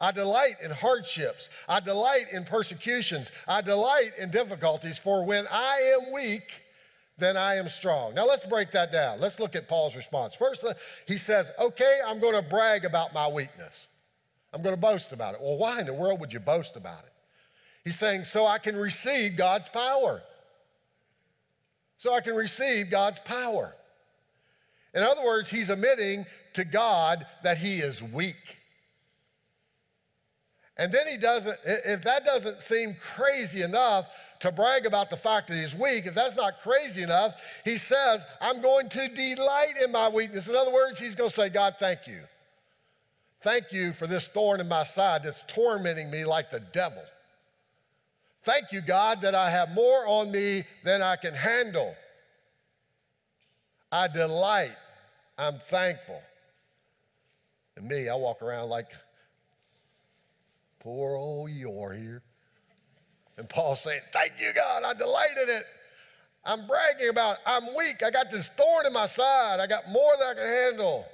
I 0.00 0.12
delight 0.12 0.56
in 0.62 0.70
hardships. 0.70 1.50
I 1.68 1.80
delight 1.80 2.26
in 2.32 2.44
persecutions. 2.44 3.32
I 3.48 3.60
delight 3.60 4.12
in 4.16 4.30
difficulties. 4.30 4.98
For 4.98 5.24
when 5.24 5.46
I 5.50 5.96
am 5.96 6.12
weak, 6.12 6.62
then 7.18 7.36
I 7.36 7.56
am 7.56 7.68
strong. 7.68 8.14
Now 8.14 8.26
let's 8.26 8.46
break 8.46 8.70
that 8.70 8.92
down. 8.92 9.20
Let's 9.20 9.40
look 9.40 9.56
at 9.56 9.66
Paul's 9.66 9.96
response. 9.96 10.34
First, 10.34 10.64
he 11.06 11.18
says, 11.18 11.50
Okay, 11.58 12.00
I'm 12.06 12.20
going 12.20 12.34
to 12.34 12.42
brag 12.42 12.84
about 12.84 13.12
my 13.12 13.26
weakness. 13.28 13.88
I'm 14.54 14.62
going 14.62 14.74
to 14.74 14.80
boast 14.80 15.12
about 15.12 15.34
it. 15.34 15.40
Well, 15.42 15.58
why 15.58 15.80
in 15.80 15.86
the 15.86 15.94
world 15.94 16.20
would 16.20 16.32
you 16.32 16.40
boast 16.40 16.76
about 16.76 17.02
it? 17.04 17.12
He's 17.82 17.98
saying, 17.98 18.24
So 18.24 18.46
I 18.46 18.58
can 18.58 18.76
receive 18.76 19.36
God's 19.36 19.68
power. 19.68 20.22
So 21.98 22.14
I 22.14 22.20
can 22.20 22.34
receive 22.34 22.90
God's 22.90 23.18
power. 23.20 23.74
In 24.94 25.02
other 25.02 25.22
words, 25.22 25.50
he's 25.50 25.68
admitting 25.68 26.24
to 26.54 26.64
God 26.64 27.26
that 27.42 27.58
he 27.58 27.80
is 27.80 28.02
weak. 28.02 28.58
And 30.76 30.92
then 30.92 31.08
he 31.08 31.16
doesn't, 31.16 31.58
if 31.64 32.02
that 32.02 32.24
doesn't 32.24 32.62
seem 32.62 32.96
crazy 33.00 33.62
enough, 33.62 34.06
to 34.40 34.52
brag 34.52 34.86
about 34.86 35.10
the 35.10 35.16
fact 35.16 35.48
that 35.48 35.56
he's 35.56 35.74
weak, 35.74 36.06
if 36.06 36.14
that's 36.14 36.36
not 36.36 36.60
crazy 36.60 37.02
enough, 37.02 37.34
he 37.64 37.76
says, 37.76 38.24
I'm 38.40 38.62
going 38.62 38.88
to 38.90 39.08
delight 39.08 39.74
in 39.82 39.90
my 39.90 40.08
weakness. 40.08 40.46
In 40.46 40.54
other 40.54 40.72
words, 40.72 41.00
he's 41.00 41.16
going 41.16 41.28
to 41.28 41.34
say, 41.34 41.48
God, 41.48 41.74
thank 41.78 42.06
you. 42.06 42.20
Thank 43.40 43.72
you 43.72 43.92
for 43.92 44.06
this 44.06 44.28
thorn 44.28 44.60
in 44.60 44.68
my 44.68 44.84
side 44.84 45.24
that's 45.24 45.42
tormenting 45.48 46.10
me 46.10 46.24
like 46.24 46.50
the 46.50 46.60
devil. 46.60 47.02
Thank 48.48 48.72
you, 48.72 48.80
God, 48.80 49.20
that 49.20 49.34
I 49.34 49.50
have 49.50 49.72
more 49.72 50.06
on 50.06 50.30
me 50.30 50.64
than 50.82 51.02
I 51.02 51.16
can 51.16 51.34
handle. 51.34 51.94
I 53.92 54.08
delight. 54.08 54.72
I'm 55.36 55.58
thankful. 55.58 56.22
And 57.76 57.86
me, 57.86 58.08
I 58.08 58.14
walk 58.14 58.40
around 58.40 58.70
like 58.70 58.90
poor 60.80 61.14
old 61.14 61.50
Eeyore 61.50 62.00
here. 62.00 62.22
And 63.36 63.46
Paul's 63.50 63.82
saying, 63.82 64.00
Thank 64.14 64.32
you, 64.40 64.54
God. 64.54 64.82
I 64.82 64.94
delight 64.94 65.36
in 65.42 65.50
it. 65.50 65.66
I'm 66.42 66.66
bragging 66.66 67.10
about 67.10 67.34
it. 67.34 67.40
I'm 67.44 67.76
weak. 67.76 68.02
I 68.02 68.10
got 68.10 68.30
this 68.30 68.48
thorn 68.56 68.86
in 68.86 68.94
my 68.94 69.08
side. 69.08 69.60
I 69.60 69.66
got 69.66 69.90
more 69.90 70.12
than 70.18 70.26
I 70.26 70.32
can 70.32 70.48
handle. 70.48 71.04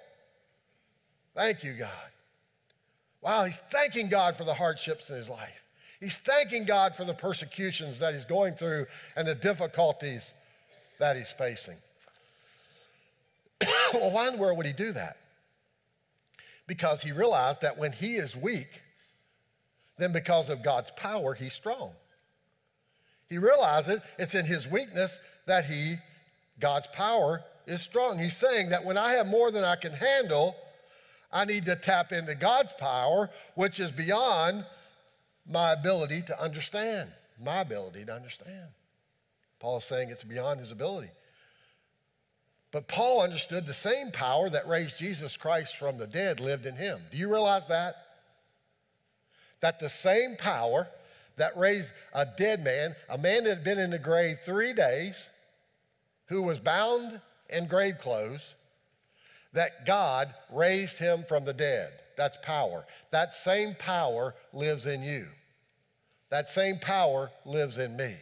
Thank 1.34 1.64
you, 1.64 1.72
God. 1.72 1.90
Wow, 3.22 3.44
he's 3.44 3.60
thanking 3.72 4.08
God 4.08 4.36
for 4.36 4.44
the 4.44 4.54
hardships 4.54 5.10
in 5.10 5.16
his 5.16 5.28
life. 5.28 5.63
He's 6.04 6.18
thanking 6.18 6.66
God 6.66 6.94
for 6.94 7.06
the 7.06 7.14
persecutions 7.14 7.98
that 8.00 8.12
he's 8.12 8.26
going 8.26 8.56
through 8.56 8.84
and 9.16 9.26
the 9.26 9.34
difficulties 9.34 10.34
that 10.98 11.16
he's 11.16 11.30
facing. 11.30 11.78
well, 13.94 14.10
why 14.10 14.26
in 14.26 14.34
the 14.34 14.38
world 14.38 14.58
would 14.58 14.66
he 14.66 14.74
do 14.74 14.92
that? 14.92 15.16
Because 16.66 17.02
he 17.02 17.10
realized 17.10 17.62
that 17.62 17.78
when 17.78 17.90
he 17.90 18.16
is 18.16 18.36
weak, 18.36 18.82
then 19.96 20.12
because 20.12 20.50
of 20.50 20.62
God's 20.62 20.90
power, 20.90 21.32
he's 21.32 21.54
strong. 21.54 21.92
He 23.30 23.38
realizes 23.38 24.00
it's 24.18 24.34
in 24.34 24.44
his 24.44 24.68
weakness 24.68 25.18
that 25.46 25.64
he, 25.64 25.96
God's 26.60 26.86
power, 26.88 27.42
is 27.66 27.80
strong. 27.80 28.18
He's 28.18 28.36
saying 28.36 28.68
that 28.68 28.84
when 28.84 28.98
I 28.98 29.12
have 29.12 29.26
more 29.26 29.50
than 29.50 29.64
I 29.64 29.76
can 29.76 29.92
handle, 29.92 30.54
I 31.32 31.46
need 31.46 31.64
to 31.64 31.76
tap 31.76 32.12
into 32.12 32.34
God's 32.34 32.74
power, 32.74 33.30
which 33.54 33.80
is 33.80 33.90
beyond 33.90 34.66
my 35.48 35.72
ability 35.72 36.22
to 36.22 36.40
understand. 36.40 37.11
My 37.42 37.61
ability 37.61 38.04
to 38.04 38.14
understand. 38.14 38.68
Paul 39.59 39.78
is 39.78 39.85
saying 39.85 40.11
it's 40.11 40.24
beyond 40.24 40.61
his 40.61 40.72
ability. 40.72 41.11
But 42.70 42.88
Paul 42.88 43.22
understood 43.22 43.66
the 43.66 43.74
same 43.74 44.11
power 44.11 44.50
that 44.50 44.68
raised 44.68 44.98
Jesus 44.98 45.37
Christ 45.37 45.76
from 45.76 45.96
the 45.96 46.07
dead 46.07 46.40
lived 46.40 46.66
in 46.66 46.76
him. 46.76 47.00
Do 47.11 47.16
you 47.16 47.30
realize 47.30 47.66
that? 47.66 47.94
That 49.61 49.78
the 49.78 49.88
same 49.88 50.37
power 50.37 50.88
that 51.37 51.57
raised 51.57 51.90
a 52.12 52.26
dead 52.26 52.64
man, 52.64 52.94
a 53.09 53.16
man 53.16 53.44
that 53.44 53.50
had 53.50 53.64
been 53.64 53.78
in 53.78 53.90
the 53.90 53.98
grave 53.98 54.40
three 54.44 54.72
days, 54.72 55.28
who 56.26 56.42
was 56.42 56.59
bound 56.59 57.20
in 57.48 57.68
grave 57.68 57.98
clothes, 57.98 58.54
that 59.52 59.87
God 59.87 60.35
raised 60.52 60.98
him 60.98 61.24
from 61.28 61.44
the 61.44 61.52
dead. 61.52 61.92
That's 62.16 62.38
power. 62.42 62.87
That 63.11 63.35
same 63.35 63.74
power 63.79 64.35
lives 64.53 64.87
in 64.87 65.03
you. 65.03 65.27
That 66.31 66.48
same 66.48 66.79
power 66.79 67.31
lives 67.44 67.79
in 67.79 67.96
me. 67.96 68.14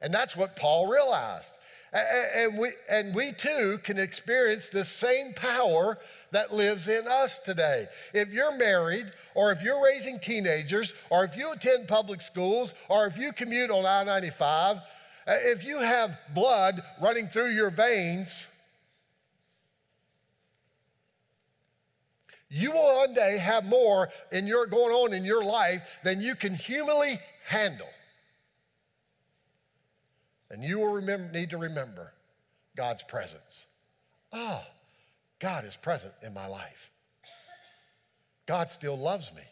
And 0.00 0.12
that's 0.12 0.36
what 0.36 0.56
Paul 0.56 0.88
realized. 0.88 1.56
And 1.92 2.58
we, 2.58 2.70
and 2.88 3.14
we 3.14 3.32
too 3.32 3.78
can 3.84 3.98
experience 3.98 4.70
the 4.70 4.84
same 4.84 5.34
power 5.34 5.98
that 6.30 6.52
lives 6.52 6.88
in 6.88 7.06
us 7.06 7.38
today. 7.38 7.86
If 8.14 8.30
you're 8.30 8.56
married, 8.56 9.12
or 9.34 9.52
if 9.52 9.62
you're 9.62 9.82
raising 9.84 10.18
teenagers, 10.18 10.94
or 11.10 11.24
if 11.24 11.36
you 11.36 11.52
attend 11.52 11.88
public 11.88 12.22
schools, 12.22 12.72
or 12.88 13.06
if 13.06 13.18
you 13.18 13.32
commute 13.32 13.70
on 13.70 13.84
I 13.84 14.04
95, 14.04 14.78
uh, 14.78 14.80
if 15.26 15.64
you 15.64 15.78
have 15.78 16.18
blood 16.34 16.82
running 17.00 17.28
through 17.28 17.50
your 17.50 17.70
veins, 17.70 18.48
You 22.54 22.72
will 22.72 22.98
one 22.98 23.14
day 23.14 23.38
have 23.38 23.64
more 23.64 24.10
in 24.30 24.46
your 24.46 24.66
going 24.66 24.92
on 24.92 25.14
in 25.14 25.24
your 25.24 25.42
life 25.42 25.98
than 26.04 26.20
you 26.20 26.34
can 26.34 26.54
humanly 26.54 27.18
handle. 27.46 27.88
And 30.50 30.62
you 30.62 30.78
will 30.78 30.92
remember, 30.92 31.32
need 31.32 31.48
to 31.48 31.56
remember 31.56 32.12
God's 32.76 33.02
presence. 33.04 33.64
Ah, 34.34 34.62
oh, 34.62 34.70
God 35.38 35.64
is 35.64 35.76
present 35.76 36.12
in 36.22 36.34
my 36.34 36.46
life. 36.46 36.90
God 38.44 38.70
still 38.70 38.98
loves 38.98 39.32
me. 39.34 39.42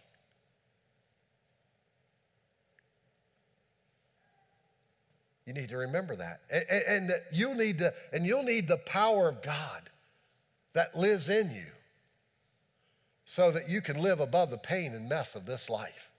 You 5.46 5.54
need 5.54 5.70
to 5.70 5.78
remember 5.78 6.16
that. 6.16 6.42
And, 6.50 6.64
and, 6.68 7.10
and 7.10 7.20
you'll 7.32 7.54
need 7.54 7.78
to, 7.78 7.94
and 8.12 8.26
you'll 8.26 8.42
need 8.42 8.68
the 8.68 8.76
power 8.76 9.26
of 9.30 9.40
God 9.40 9.88
that 10.74 10.98
lives 10.98 11.30
in 11.30 11.50
you 11.50 11.64
so 13.30 13.52
that 13.52 13.70
you 13.70 13.80
can 13.80 13.96
live 13.96 14.18
above 14.18 14.50
the 14.50 14.58
pain 14.58 14.92
and 14.92 15.08
mess 15.08 15.36
of 15.36 15.46
this 15.46 15.70
life. 15.70 16.10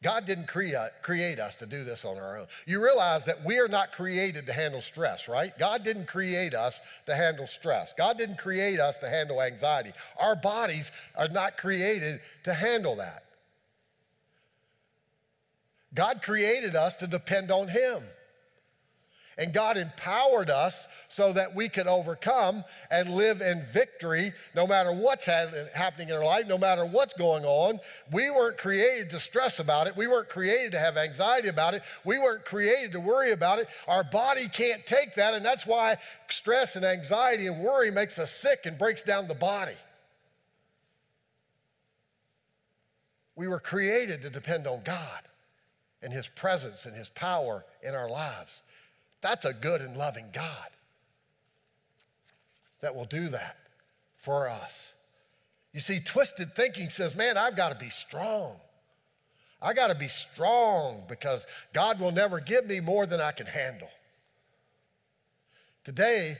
God 0.00 0.26
didn't 0.26 0.46
create, 0.46 0.76
create 1.02 1.40
us 1.40 1.56
to 1.56 1.66
do 1.66 1.82
this 1.82 2.04
on 2.04 2.18
our 2.18 2.38
own. 2.38 2.46
You 2.66 2.80
realize 2.80 3.24
that 3.24 3.44
we 3.44 3.58
are 3.58 3.66
not 3.66 3.90
created 3.90 4.46
to 4.46 4.52
handle 4.52 4.80
stress, 4.80 5.26
right? 5.26 5.58
God 5.58 5.82
didn't 5.82 6.06
create 6.06 6.54
us 6.54 6.80
to 7.06 7.16
handle 7.16 7.48
stress. 7.48 7.92
God 7.92 8.16
didn't 8.16 8.38
create 8.38 8.78
us 8.78 8.96
to 8.98 9.08
handle 9.08 9.42
anxiety. 9.42 9.90
Our 10.20 10.36
bodies 10.36 10.92
are 11.16 11.28
not 11.28 11.56
created 11.56 12.20
to 12.44 12.54
handle 12.54 12.94
that. 12.96 13.24
God 15.94 16.22
created 16.22 16.76
us 16.76 16.94
to 16.96 17.08
depend 17.08 17.50
on 17.50 17.66
Him. 17.66 18.04
And 19.38 19.52
God 19.52 19.78
empowered 19.78 20.50
us 20.50 20.86
so 21.08 21.32
that 21.32 21.54
we 21.54 21.68
could 21.68 21.86
overcome 21.86 22.64
and 22.90 23.14
live 23.14 23.40
in 23.40 23.64
victory 23.72 24.32
no 24.54 24.66
matter 24.66 24.92
what's 24.92 25.24
happening 25.24 26.10
in 26.10 26.14
our 26.14 26.24
life, 26.24 26.46
no 26.46 26.58
matter 26.58 26.84
what's 26.84 27.14
going 27.14 27.44
on. 27.44 27.80
We 28.10 28.30
weren't 28.30 28.58
created 28.58 29.08
to 29.10 29.20
stress 29.20 29.58
about 29.58 29.86
it. 29.86 29.96
We 29.96 30.06
weren't 30.06 30.28
created 30.28 30.72
to 30.72 30.78
have 30.78 30.96
anxiety 30.96 31.48
about 31.48 31.74
it. 31.74 31.82
We 32.04 32.18
weren't 32.18 32.44
created 32.44 32.92
to 32.92 33.00
worry 33.00 33.32
about 33.32 33.58
it. 33.58 33.68
Our 33.88 34.04
body 34.04 34.48
can't 34.48 34.84
take 34.84 35.14
that, 35.14 35.32
and 35.34 35.44
that's 35.44 35.66
why 35.66 35.96
stress 36.28 36.76
and 36.76 36.84
anxiety 36.84 37.46
and 37.46 37.62
worry 37.62 37.90
makes 37.90 38.18
us 38.18 38.30
sick 38.30 38.66
and 38.66 38.76
breaks 38.76 39.02
down 39.02 39.28
the 39.28 39.34
body. 39.34 39.76
We 43.34 43.48
were 43.48 43.60
created 43.60 44.20
to 44.22 44.30
depend 44.30 44.66
on 44.66 44.82
God 44.84 45.22
and 46.02 46.12
His 46.12 46.28
presence 46.28 46.84
and 46.84 46.94
His 46.94 47.08
power 47.08 47.64
in 47.82 47.94
our 47.94 48.10
lives. 48.10 48.62
That's 49.22 49.44
a 49.44 49.54
good 49.54 49.80
and 49.80 49.96
loving 49.96 50.26
God 50.32 50.68
that 52.82 52.94
will 52.94 53.06
do 53.06 53.28
that 53.28 53.56
for 54.16 54.48
us. 54.48 54.92
You 55.72 55.80
see, 55.80 56.00
twisted 56.00 56.54
thinking 56.54 56.90
says, 56.90 57.14
man, 57.14 57.38
I've 57.38 57.56
got 57.56 57.72
to 57.72 57.78
be 57.78 57.88
strong. 57.88 58.56
I 59.62 59.72
got 59.72 59.88
to 59.88 59.94
be 59.94 60.08
strong 60.08 61.04
because 61.08 61.46
God 61.72 62.00
will 62.00 62.10
never 62.10 62.40
give 62.40 62.66
me 62.66 62.80
more 62.80 63.06
than 63.06 63.20
I 63.20 63.30
can 63.30 63.46
handle. 63.46 63.88
Today 65.84 66.36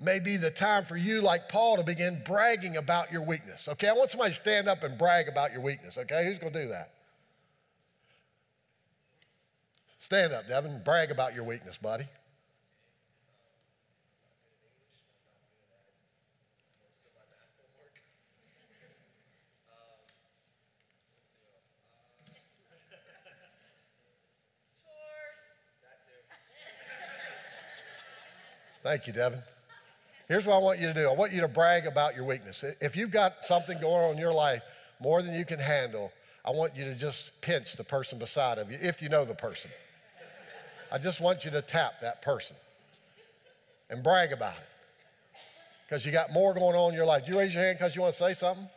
may 0.00 0.18
be 0.18 0.36
the 0.36 0.50
time 0.50 0.84
for 0.84 0.96
you, 0.96 1.20
like 1.20 1.48
Paul, 1.48 1.76
to 1.76 1.82
begin 1.82 2.22
bragging 2.24 2.78
about 2.78 3.12
your 3.12 3.22
weakness. 3.22 3.68
Okay, 3.68 3.88
I 3.88 3.92
want 3.92 4.10
somebody 4.10 4.30
to 4.30 4.36
stand 4.36 4.66
up 4.66 4.82
and 4.82 4.98
brag 4.98 5.28
about 5.28 5.52
your 5.52 5.60
weakness. 5.60 5.98
Okay, 5.98 6.24
who's 6.24 6.38
going 6.38 6.52
to 6.52 6.62
do 6.62 6.68
that? 6.68 6.90
Stand 10.04 10.34
up, 10.34 10.46
Devin. 10.46 10.82
Brag 10.84 11.10
about 11.10 11.34
your 11.34 11.44
weakness, 11.44 11.78
buddy. 11.78 12.04
Thank 28.82 29.06
you, 29.06 29.14
Devin. 29.14 29.38
Here's 30.28 30.44
what 30.44 30.56
I 30.56 30.58
want 30.58 30.80
you 30.80 30.88
to 30.88 30.92
do 30.92 31.08
I 31.08 31.14
want 31.14 31.32
you 31.32 31.40
to 31.40 31.48
brag 31.48 31.86
about 31.86 32.14
your 32.14 32.26
weakness. 32.26 32.62
If 32.82 32.94
you've 32.94 33.10
got 33.10 33.42
something 33.42 33.80
going 33.80 34.04
on 34.04 34.12
in 34.12 34.18
your 34.18 34.34
life 34.34 34.62
more 35.00 35.22
than 35.22 35.34
you 35.34 35.46
can 35.46 35.58
handle, 35.58 36.12
I 36.44 36.50
want 36.50 36.76
you 36.76 36.84
to 36.84 36.94
just 36.94 37.40
pinch 37.40 37.76
the 37.76 37.84
person 37.84 38.18
beside 38.18 38.58
of 38.58 38.70
you, 38.70 38.76
if 38.82 39.00
you 39.00 39.08
know 39.08 39.24
the 39.24 39.34
person. 39.34 39.70
I 40.94 40.98
just 40.98 41.20
want 41.20 41.44
you 41.44 41.50
to 41.50 41.60
tap 41.60 41.94
that 42.02 42.22
person 42.22 42.54
and 43.90 44.00
brag 44.00 44.30
about 44.30 44.54
it 44.54 44.62
because 45.84 46.06
you 46.06 46.12
got 46.12 46.32
more 46.32 46.54
going 46.54 46.76
on 46.76 46.90
in 46.90 46.94
your 46.94 47.04
life. 47.04 47.26
Do 47.26 47.32
you 47.32 47.38
raise 47.40 47.52
your 47.52 47.64
hand 47.64 47.78
because 47.78 47.96
you 47.96 48.02
want 48.02 48.14
to 48.14 48.18
say 48.20 48.32
something? 48.32 48.68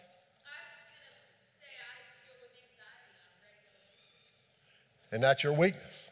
And 5.11 5.21
that's 5.21 5.43
your 5.43 5.53
weakness. 5.53 6.09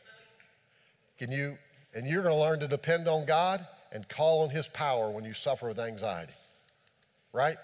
Can 1.18 1.32
you, 1.32 1.58
and 1.96 2.06
you're 2.08 2.22
going 2.22 2.36
to 2.36 2.40
learn 2.40 2.60
to 2.60 2.68
depend 2.68 3.08
on 3.08 3.26
God 3.26 3.66
and 3.92 4.08
call 4.08 4.44
on 4.44 4.52
His 4.52 4.68
power 4.68 5.10
when 5.10 5.24
you 5.24 5.34
suffer 5.34 5.70
with 5.70 5.80
anxiety. 5.80 6.34
Right? 7.34 7.58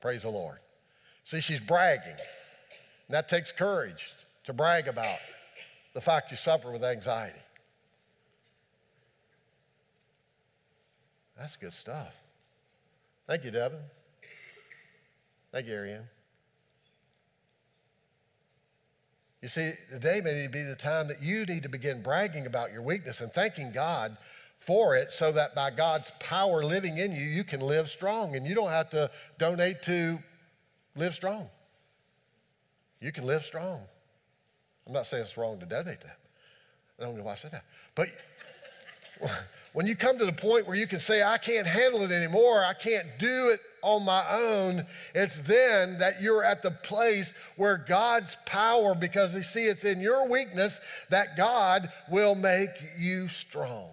Praise 0.00 0.22
the 0.22 0.30
Lord. 0.30 0.56
See, 1.24 1.42
she's 1.42 1.60
bragging. 1.60 2.16
And 3.08 3.10
that 3.10 3.28
takes 3.28 3.52
courage 3.52 4.10
to 4.44 4.54
brag 4.54 4.88
about 4.88 5.18
the 6.00 6.04
fact 6.04 6.30
you 6.30 6.36
suffer 6.38 6.72
with 6.72 6.82
anxiety. 6.82 7.38
That's 11.36 11.56
good 11.56 11.74
stuff. 11.74 12.16
Thank 13.26 13.44
you, 13.44 13.50
Devin. 13.50 13.80
Thank 15.52 15.66
you, 15.66 15.74
Ariane. 15.74 16.08
You 19.42 19.48
see, 19.48 19.72
today 19.90 20.22
may 20.22 20.46
be 20.46 20.62
the 20.62 20.74
time 20.74 21.06
that 21.08 21.22
you 21.22 21.44
need 21.44 21.64
to 21.64 21.68
begin 21.68 22.02
bragging 22.02 22.46
about 22.46 22.72
your 22.72 22.80
weakness 22.80 23.20
and 23.20 23.30
thanking 23.30 23.70
God 23.70 24.16
for 24.58 24.96
it 24.96 25.12
so 25.12 25.30
that 25.32 25.54
by 25.54 25.70
God's 25.70 26.12
power 26.18 26.64
living 26.64 26.96
in 26.96 27.12
you, 27.12 27.24
you 27.24 27.44
can 27.44 27.60
live 27.60 27.90
strong 27.90 28.36
and 28.36 28.46
you 28.46 28.54
don't 28.54 28.70
have 28.70 28.88
to 28.90 29.10
donate 29.36 29.82
to 29.82 30.18
Livestrong. 30.96 31.46
You 33.02 33.12
can 33.12 33.26
live 33.26 33.44
strong. 33.44 33.82
I'm 34.86 34.92
not 34.92 35.06
saying 35.06 35.22
it's 35.22 35.36
wrong 35.36 35.58
to 35.60 35.66
donate 35.66 36.00
that. 36.00 36.18
I 36.98 37.04
don't 37.04 37.16
know 37.16 37.24
why 37.24 37.32
I 37.32 37.36
said 37.36 37.52
that. 37.52 37.64
But 37.94 38.08
when 39.72 39.86
you 39.86 39.94
come 39.94 40.18
to 40.18 40.26
the 40.26 40.32
point 40.32 40.66
where 40.66 40.76
you 40.76 40.86
can 40.86 40.98
say, 40.98 41.22
I 41.22 41.38
can't 41.38 41.66
handle 41.66 42.02
it 42.02 42.10
anymore, 42.10 42.64
I 42.64 42.74
can't 42.74 43.06
do 43.18 43.48
it 43.48 43.60
on 43.82 44.04
my 44.04 44.28
own, 44.30 44.84
it's 45.14 45.38
then 45.38 45.98
that 45.98 46.20
you're 46.20 46.44
at 46.44 46.62
the 46.62 46.70
place 46.70 47.34
where 47.56 47.78
God's 47.78 48.36
power, 48.44 48.94
because 48.94 49.34
you 49.34 49.42
see 49.42 49.64
it's 49.64 49.84
in 49.84 50.00
your 50.00 50.28
weakness 50.28 50.80
that 51.08 51.36
God 51.36 51.90
will 52.10 52.34
make 52.34 52.70
you 52.98 53.28
strong. 53.28 53.90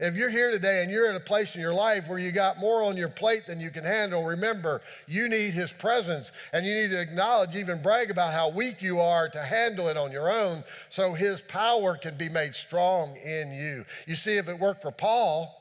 If 0.00 0.16
you're 0.16 0.30
here 0.30 0.50
today 0.50 0.82
and 0.82 0.90
you're 0.90 1.06
at 1.06 1.14
a 1.14 1.20
place 1.20 1.54
in 1.54 1.60
your 1.60 1.74
life 1.74 2.08
where 2.08 2.18
you 2.18 2.32
got 2.32 2.58
more 2.58 2.82
on 2.82 2.96
your 2.96 3.10
plate 3.10 3.46
than 3.46 3.60
you 3.60 3.70
can 3.70 3.84
handle, 3.84 4.24
remember, 4.24 4.80
you 5.06 5.28
need 5.28 5.52
His 5.52 5.70
presence 5.70 6.32
and 6.54 6.64
you 6.64 6.74
need 6.74 6.88
to 6.88 7.00
acknowledge, 7.00 7.54
even 7.54 7.82
brag 7.82 8.10
about 8.10 8.32
how 8.32 8.48
weak 8.48 8.80
you 8.80 8.98
are 8.98 9.28
to 9.28 9.42
handle 9.42 9.88
it 9.88 9.98
on 9.98 10.10
your 10.10 10.32
own 10.32 10.64
so 10.88 11.12
His 11.12 11.42
power 11.42 11.98
can 11.98 12.16
be 12.16 12.30
made 12.30 12.54
strong 12.54 13.14
in 13.18 13.52
you. 13.52 13.84
You 14.06 14.16
see, 14.16 14.38
if 14.38 14.48
it 14.48 14.58
worked 14.58 14.80
for 14.80 14.90
Paul, 14.90 15.54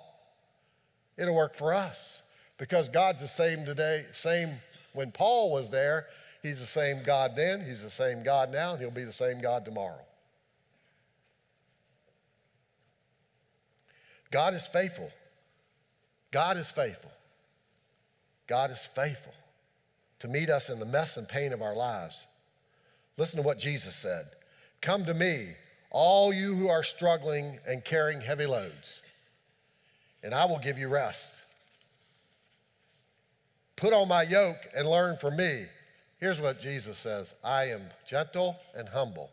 it'll 1.17 1.35
work 1.35 1.53
for 1.53 1.73
us 1.73 2.21
because 2.57 2.87
God's 2.87 3.21
the 3.21 3.27
same 3.27 3.65
today, 3.65 4.05
same 4.13 4.51
when 4.93 5.11
Paul 5.11 5.51
was 5.51 5.69
there. 5.69 6.07
He's 6.41 6.61
the 6.61 6.65
same 6.65 7.03
God 7.03 7.35
then, 7.35 7.65
He's 7.65 7.83
the 7.83 7.89
same 7.89 8.23
God 8.23 8.53
now, 8.53 8.71
and 8.71 8.79
He'll 8.79 8.89
be 8.89 9.03
the 9.03 9.11
same 9.11 9.41
God 9.41 9.65
tomorrow. 9.65 9.99
God 14.31 14.53
is 14.53 14.65
faithful. 14.67 15.11
God 16.31 16.57
is 16.57 16.69
faithful. 16.69 17.11
God 18.47 18.71
is 18.71 18.87
faithful 18.95 19.33
to 20.19 20.27
meet 20.27 20.49
us 20.49 20.69
in 20.69 20.79
the 20.79 20.85
mess 20.85 21.17
and 21.17 21.27
pain 21.27 21.53
of 21.53 21.61
our 21.61 21.75
lives. 21.75 22.25
Listen 23.17 23.37
to 23.37 23.45
what 23.45 23.59
Jesus 23.59 23.95
said 23.95 24.25
Come 24.81 25.05
to 25.05 25.13
me, 25.13 25.49
all 25.91 26.31
you 26.31 26.55
who 26.55 26.69
are 26.69 26.83
struggling 26.83 27.59
and 27.67 27.83
carrying 27.83 28.21
heavy 28.21 28.45
loads, 28.45 29.01
and 30.23 30.33
I 30.33 30.45
will 30.45 30.59
give 30.59 30.77
you 30.77 30.87
rest. 30.87 31.43
Put 33.75 33.93
on 33.93 34.07
my 34.09 34.23
yoke 34.23 34.57
and 34.75 34.89
learn 34.89 35.17
from 35.17 35.37
me. 35.37 35.65
Here's 36.19 36.41
what 36.41 36.59
Jesus 36.59 36.97
says 36.97 37.33
I 37.43 37.65
am 37.65 37.83
gentle 38.07 38.57
and 38.75 38.87
humble, 38.89 39.29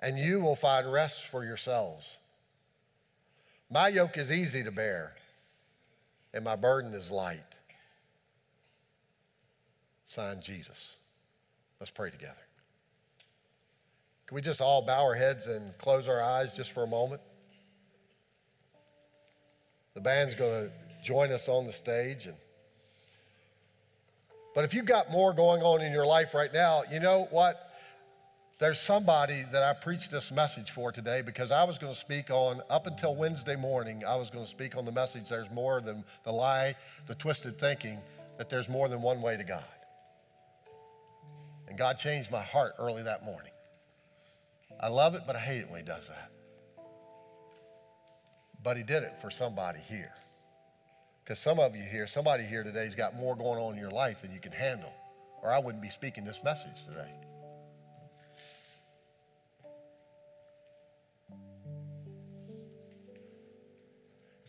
and 0.00 0.18
you 0.18 0.40
will 0.40 0.56
find 0.56 0.90
rest 0.92 1.26
for 1.26 1.44
yourselves. 1.44 2.16
My 3.70 3.88
yoke 3.88 4.16
is 4.16 4.30
easy 4.30 4.62
to 4.62 4.70
bear, 4.70 5.14
and 6.32 6.44
my 6.44 6.56
burden 6.56 6.94
is 6.94 7.10
light. 7.10 7.40
Sign 10.06 10.40
Jesus. 10.40 10.96
Let's 11.80 11.90
pray 11.90 12.10
together. 12.10 12.34
Can 14.26 14.34
we 14.34 14.40
just 14.40 14.60
all 14.60 14.82
bow 14.82 15.04
our 15.04 15.14
heads 15.14 15.46
and 15.46 15.76
close 15.78 16.08
our 16.08 16.22
eyes 16.22 16.54
just 16.56 16.72
for 16.72 16.84
a 16.84 16.86
moment? 16.86 17.20
The 19.94 20.00
band's 20.00 20.34
going 20.34 20.68
to 20.68 20.72
join 21.02 21.32
us 21.32 21.48
on 21.48 21.66
the 21.66 21.72
stage. 21.72 22.26
And, 22.26 22.36
but 24.54 24.64
if 24.64 24.74
you've 24.74 24.86
got 24.86 25.10
more 25.10 25.32
going 25.32 25.62
on 25.62 25.80
in 25.80 25.92
your 25.92 26.06
life 26.06 26.34
right 26.34 26.52
now, 26.52 26.82
you 26.90 27.00
know 27.00 27.28
what? 27.30 27.70
There's 28.58 28.80
somebody 28.80 29.44
that 29.52 29.62
I 29.62 29.74
preached 29.74 30.10
this 30.10 30.32
message 30.32 30.70
for 30.70 30.90
today 30.90 31.20
because 31.20 31.50
I 31.50 31.64
was 31.64 31.76
going 31.76 31.92
to 31.92 31.98
speak 31.98 32.30
on, 32.30 32.62
up 32.70 32.86
until 32.86 33.14
Wednesday 33.14 33.54
morning, 33.54 34.02
I 34.02 34.16
was 34.16 34.30
going 34.30 34.44
to 34.44 34.50
speak 34.50 34.76
on 34.76 34.86
the 34.86 34.92
message 34.92 35.28
there's 35.28 35.50
more 35.50 35.82
than 35.82 36.04
the 36.24 36.32
lie, 36.32 36.74
the 37.06 37.14
twisted 37.14 37.58
thinking, 37.58 37.98
that 38.38 38.48
there's 38.48 38.68
more 38.68 38.88
than 38.88 39.02
one 39.02 39.20
way 39.20 39.36
to 39.36 39.44
God. 39.44 39.64
And 41.68 41.76
God 41.76 41.98
changed 41.98 42.30
my 42.30 42.42
heart 42.42 42.72
early 42.78 43.02
that 43.02 43.26
morning. 43.26 43.52
I 44.80 44.88
love 44.88 45.14
it, 45.14 45.22
but 45.26 45.36
I 45.36 45.40
hate 45.40 45.60
it 45.60 45.70
when 45.70 45.80
He 45.80 45.86
does 45.86 46.08
that. 46.08 46.30
But 48.62 48.78
He 48.78 48.82
did 48.82 49.02
it 49.02 49.20
for 49.20 49.30
somebody 49.30 49.80
here. 49.80 50.14
Because 51.22 51.38
some 51.38 51.58
of 51.58 51.76
you 51.76 51.82
here, 51.82 52.06
somebody 52.06 52.44
here 52.44 52.62
today 52.62 52.86
has 52.86 52.94
got 52.94 53.16
more 53.16 53.36
going 53.36 53.60
on 53.60 53.74
in 53.74 53.78
your 53.78 53.90
life 53.90 54.22
than 54.22 54.32
you 54.32 54.40
can 54.40 54.52
handle, 54.52 54.92
or 55.42 55.52
I 55.52 55.58
wouldn't 55.58 55.82
be 55.82 55.90
speaking 55.90 56.24
this 56.24 56.40
message 56.42 56.84
today. 56.88 57.10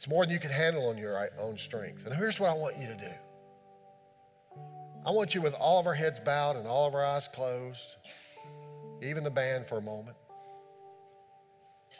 It's 0.07 0.13
more 0.13 0.23
than 0.23 0.33
you 0.33 0.39
can 0.39 0.51
handle 0.51 0.87
on 0.87 0.97
your 0.97 1.29
own 1.37 1.57
strength. 1.57 2.05
And 2.05 2.15
here's 2.15 2.39
what 2.39 2.49
I 2.49 2.53
want 2.53 2.77
you 2.77 2.87
to 2.87 2.95
do 2.95 3.11
I 5.05 5.11
want 5.11 5.35
you 5.35 5.41
with 5.41 5.53
all 5.53 5.81
of 5.81 5.85
our 5.85 5.93
heads 5.93 6.17
bowed 6.17 6.55
and 6.55 6.65
all 6.65 6.87
of 6.87 6.95
our 6.95 7.03
eyes 7.03 7.27
closed, 7.27 7.97
even 9.01 9.25
the 9.25 9.29
band 9.29 9.67
for 9.67 9.77
a 9.77 9.81
moment. 9.81 10.15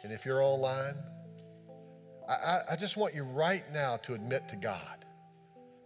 And 0.04 0.14
if 0.14 0.26
you're 0.26 0.42
online, 0.42 0.96
I, 2.30 2.62
I, 2.72 2.76
just 2.78 2.96
want 2.96 3.14
you 3.14 3.24
right 3.24 3.64
now 3.74 3.98
to 3.98 4.14
admit 4.14 4.48
to 4.50 4.56
God 4.56 5.04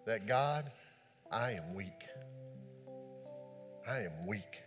that 0.05 0.27
God, 0.27 0.71
I 1.31 1.53
am 1.53 1.73
weak. 1.73 2.05
I 3.87 3.97
am 4.01 4.27
weak. 4.27 4.61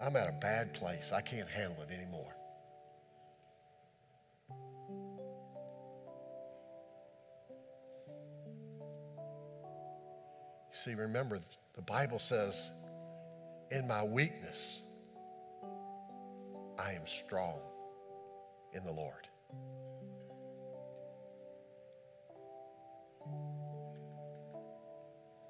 I'm 0.00 0.16
at 0.16 0.28
a 0.28 0.38
bad 0.40 0.72
place. 0.72 1.12
I 1.12 1.20
can't 1.20 1.48
handle 1.48 1.82
it 1.82 1.92
anymore. 1.92 2.35
See, 10.86 10.94
remember, 10.94 11.40
the 11.74 11.82
Bible 11.82 12.20
says, 12.20 12.70
in 13.72 13.88
my 13.88 14.04
weakness, 14.04 14.82
I 16.78 16.92
am 16.92 17.04
strong 17.08 17.58
in 18.72 18.84
the 18.84 18.92
Lord. 18.92 19.26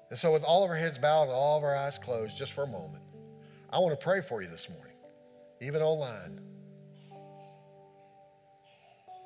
And 0.09 0.17
so, 0.17 0.33
with 0.33 0.41
all 0.43 0.63
of 0.63 0.71
our 0.71 0.75
heads 0.75 0.97
bowed 0.97 1.25
and 1.25 1.33
all 1.33 1.59
of 1.59 1.63
our 1.63 1.75
eyes 1.75 1.99
closed, 1.99 2.35
just 2.35 2.53
for 2.53 2.63
a 2.63 2.67
moment, 2.67 3.03
I 3.69 3.77
want 3.77 3.91
to 3.99 4.03
pray 4.03 4.21
for 4.21 4.41
you 4.41 4.47
this 4.47 4.67
morning, 4.67 4.95
even 5.61 5.83
online. 5.83 6.41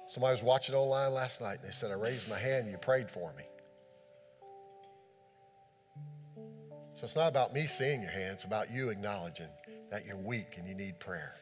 Somebody 0.07 0.33
was 0.33 0.43
watching 0.43 0.75
online 0.75 1.13
last 1.13 1.39
night 1.39 1.59
and 1.61 1.69
they 1.69 1.71
said, 1.71 1.89
I 1.89 1.93
raised 1.93 2.29
my 2.29 2.37
hand 2.37 2.63
and 2.63 2.71
you 2.71 2.77
prayed 2.77 3.09
for 3.09 3.31
me. 3.37 3.45
So 7.01 7.05
it's 7.05 7.15
not 7.15 7.29
about 7.29 7.51
me 7.51 7.65
seeing 7.65 8.03
your 8.03 8.11
hand, 8.11 8.33
it's 8.33 8.43
about 8.43 8.71
you 8.71 8.89
acknowledging 8.89 9.47
that 9.89 10.05
you're 10.05 10.15
weak 10.15 10.57
and 10.59 10.67
you 10.67 10.75
need 10.75 10.99
prayer. 10.99 11.33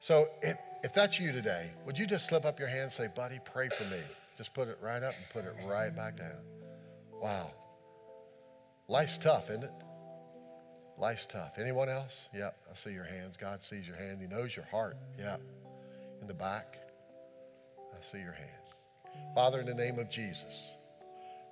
So 0.00 0.26
if, 0.42 0.56
if 0.82 0.92
that's 0.92 1.20
you 1.20 1.30
today, 1.30 1.70
would 1.86 1.96
you 1.96 2.04
just 2.04 2.26
slip 2.26 2.44
up 2.44 2.58
your 2.58 2.66
hand 2.66 2.82
and 2.82 2.92
say, 2.92 3.06
buddy, 3.14 3.38
pray 3.44 3.68
for 3.68 3.84
me? 3.84 4.00
Just 4.36 4.52
put 4.52 4.66
it 4.66 4.76
right 4.82 5.04
up 5.04 5.14
and 5.16 5.24
put 5.32 5.44
it 5.44 5.54
right 5.68 5.94
back 5.94 6.16
down. 6.16 6.34
Wow. 7.22 7.52
Life's 8.88 9.18
tough, 9.18 9.50
isn't 9.50 9.62
it? 9.62 9.72
Life's 10.98 11.26
tough. 11.26 11.56
Anyone 11.56 11.88
else? 11.88 12.28
Yep, 12.34 12.56
I 12.68 12.74
see 12.74 12.90
your 12.90 13.04
hands. 13.04 13.36
God 13.36 13.62
sees 13.62 13.86
your 13.86 13.96
hand. 13.96 14.20
He 14.20 14.26
knows 14.26 14.56
your 14.56 14.64
heart. 14.64 14.96
Yep. 15.16 15.42
In 16.22 16.26
the 16.26 16.34
back, 16.34 16.76
I 17.78 18.04
see 18.04 18.18
your 18.18 18.32
hands. 18.32 18.74
Father, 19.32 19.60
in 19.60 19.66
the 19.66 19.74
name 19.74 20.00
of 20.00 20.10
Jesus, 20.10 20.72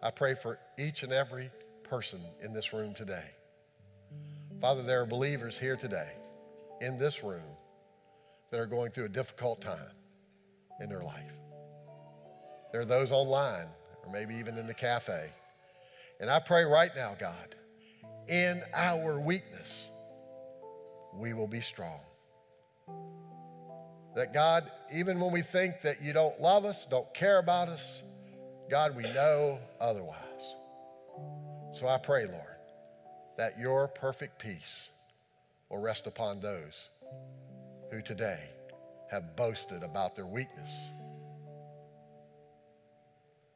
I 0.03 0.11
pray 0.11 0.35
for 0.35 0.59
each 0.77 1.05
and 1.05 1.13
every 1.13 1.53
person 1.89 2.21
in 2.43 2.53
this 2.53 2.73
room 2.73 2.95
today. 2.95 3.25
Father, 4.61 4.83
there 4.83 5.03
are 5.03 5.07
believers 5.07 5.59
here 5.59 5.77
today 5.77 6.11
in 6.81 6.99
this 6.99 7.23
room 7.23 7.57
that 8.51 8.61
are 8.61 8.67
going 8.67 8.91
through 8.91 9.07
a 9.07 9.11
difficult 9.11 9.61
time 9.61 9.93
in 10.81 10.89
their 10.89 11.03
life. 11.03 11.33
There 12.73 12.81
are 12.81 12.87
those 12.87 13.13
online 13.13 13.69
or 14.05 14.13
maybe 14.13 14.35
even 14.35 14.59
in 14.59 14.67
the 14.67 14.75
cafe. 14.75 15.31
And 16.21 16.31
I 16.31 16.41
pray 16.41 16.65
right 16.65 16.91
now, 16.95 17.17
God, 17.19 17.55
in 18.29 18.63
our 18.75 19.19
weakness, 19.19 19.91
we 21.15 21.33
will 21.33 21.47
be 21.47 21.61
strong. 21.61 22.01
That 24.17 24.35
God, 24.35 24.71
even 24.93 25.21
when 25.21 25.33
we 25.33 25.43
think 25.43 25.83
that 25.83 26.03
you 26.03 26.13
don't 26.13 26.41
love 26.41 26.65
us, 26.65 26.87
don't 26.87 27.13
care 27.15 27.39
about 27.39 27.69
us, 27.69 28.03
God, 28.69 28.97
we 28.97 29.05
know 29.05 29.59
otherwise. 29.81 30.57
So 31.79 31.87
I 31.87 31.97
pray, 31.97 32.27
Lord, 32.27 32.57
that 33.37 33.57
your 33.57 33.87
perfect 33.87 34.41
peace 34.41 34.91
will 35.71 35.79
rest 35.79 36.09
upon 36.09 36.41
those 36.41 36.89
who 37.93 38.03
today 38.03 38.41
have 39.13 39.37
boasted 39.37 39.85
about 39.85 40.17
their 40.17 40.27
weakness. 40.27 40.69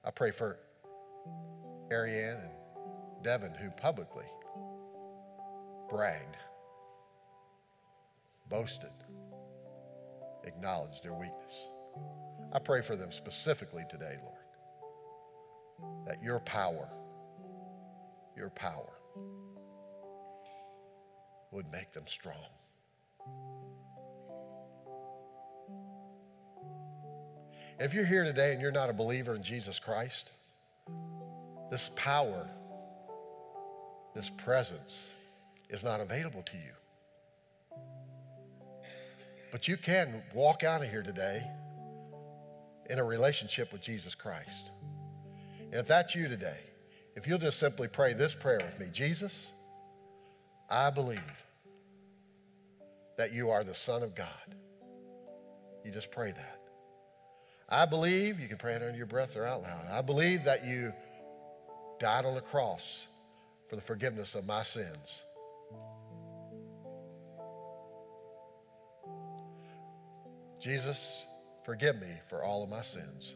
I 0.05 0.13
pray 0.13 0.31
for 0.31 0.57
Ariane 1.91 2.37
and 2.37 3.25
Devin 3.25 3.55
who 3.55 3.71
publicly 3.71 4.27
bragged, 5.91 6.37
boasted, 8.49 8.93
acknowledged 10.45 11.03
their 11.03 11.15
weakness. 11.15 11.67
I 12.53 12.61
pray 12.61 12.83
for 12.83 12.95
them 12.95 13.11
specifically 13.11 13.83
today, 13.91 14.17
Lord, 14.23 16.07
that 16.07 16.23
your 16.23 16.39
power 16.39 16.89
your 18.37 18.51
power 18.51 18.93
would 21.51 21.71
make 21.71 21.93
them 21.93 22.05
strong. 22.07 22.37
If 27.79 27.95
you're 27.95 28.05
here 28.05 28.25
today 28.25 28.53
and 28.53 28.61
you're 28.61 28.71
not 28.71 28.91
a 28.91 28.93
believer 28.93 29.35
in 29.35 29.43
Jesus 29.43 29.79
Christ, 29.79 30.31
this 31.71 31.91
power, 31.97 32.49
this 34.15 34.31
presence 34.31 35.11
is 35.69 35.83
not 35.83 36.01
available 36.01 36.43
to 36.43 36.57
you. 36.57 36.73
But 39.51 39.69
you 39.69 39.77
can 39.77 40.23
walk 40.35 40.63
out 40.65 40.83
of 40.83 40.91
here 40.91 41.03
today 41.03 41.43
in 42.89 42.99
a 42.99 43.05
relationship 43.05 43.73
with 43.73 43.83
Jesus 43.83 44.15
Christ. 44.15 44.71
And 45.61 45.75
if 45.75 45.87
that's 45.87 46.15
you 46.15 46.29
today, 46.29 46.59
if 47.15 47.27
you'll 47.27 47.39
just 47.39 47.59
simply 47.59 47.89
pray 47.89 48.15
this 48.15 48.35
prayer 48.35 48.61
with 48.63 48.79
me 48.81 48.87
Jesus, 48.93 49.53
I 50.71 50.91
believe 50.91 51.21
that 53.19 53.33
you 53.33 53.51
are 53.51 53.63
the 53.63 53.75
Son 53.75 54.03
of 54.03 54.15
God. 54.15 54.57
You 55.85 55.93
just 55.93 56.11
pray 56.11 56.33
that. 56.33 56.61
I 57.69 57.87
believe, 57.87 58.39
you 58.39 58.49
can 58.49 58.59
pray 58.59 58.75
it 58.75 58.83
under 58.83 58.97
your 58.97 59.07
breath 59.07 59.37
or 59.37 59.47
out 59.47 59.63
loud. 59.63 59.87
I 59.91 60.03
believe 60.03 60.45
that 60.45 60.65
you 60.65 60.93
died 61.99 62.25
on 62.25 62.35
the 62.35 62.41
cross 62.41 63.07
for 63.69 63.77
the 63.77 63.83
forgiveness 63.83 64.35
of 64.35 64.45
my 64.45 64.63
sins. 64.63 65.23
Jesus, 70.61 71.25
forgive 71.65 72.01
me 72.01 72.13
for 72.29 72.43
all 72.43 72.63
of 72.63 72.69
my 72.69 72.83
sins. 72.83 73.35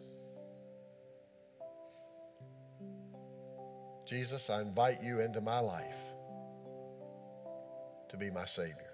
Jesus, 4.07 4.51
I 4.51 4.61
invite 4.61 5.03
you 5.03 5.21
into 5.21 5.41
my 5.41 5.59
life 5.59 5.97
to 8.09 8.17
be 8.17 8.31
my 8.31 8.45
Savior. 8.45 8.93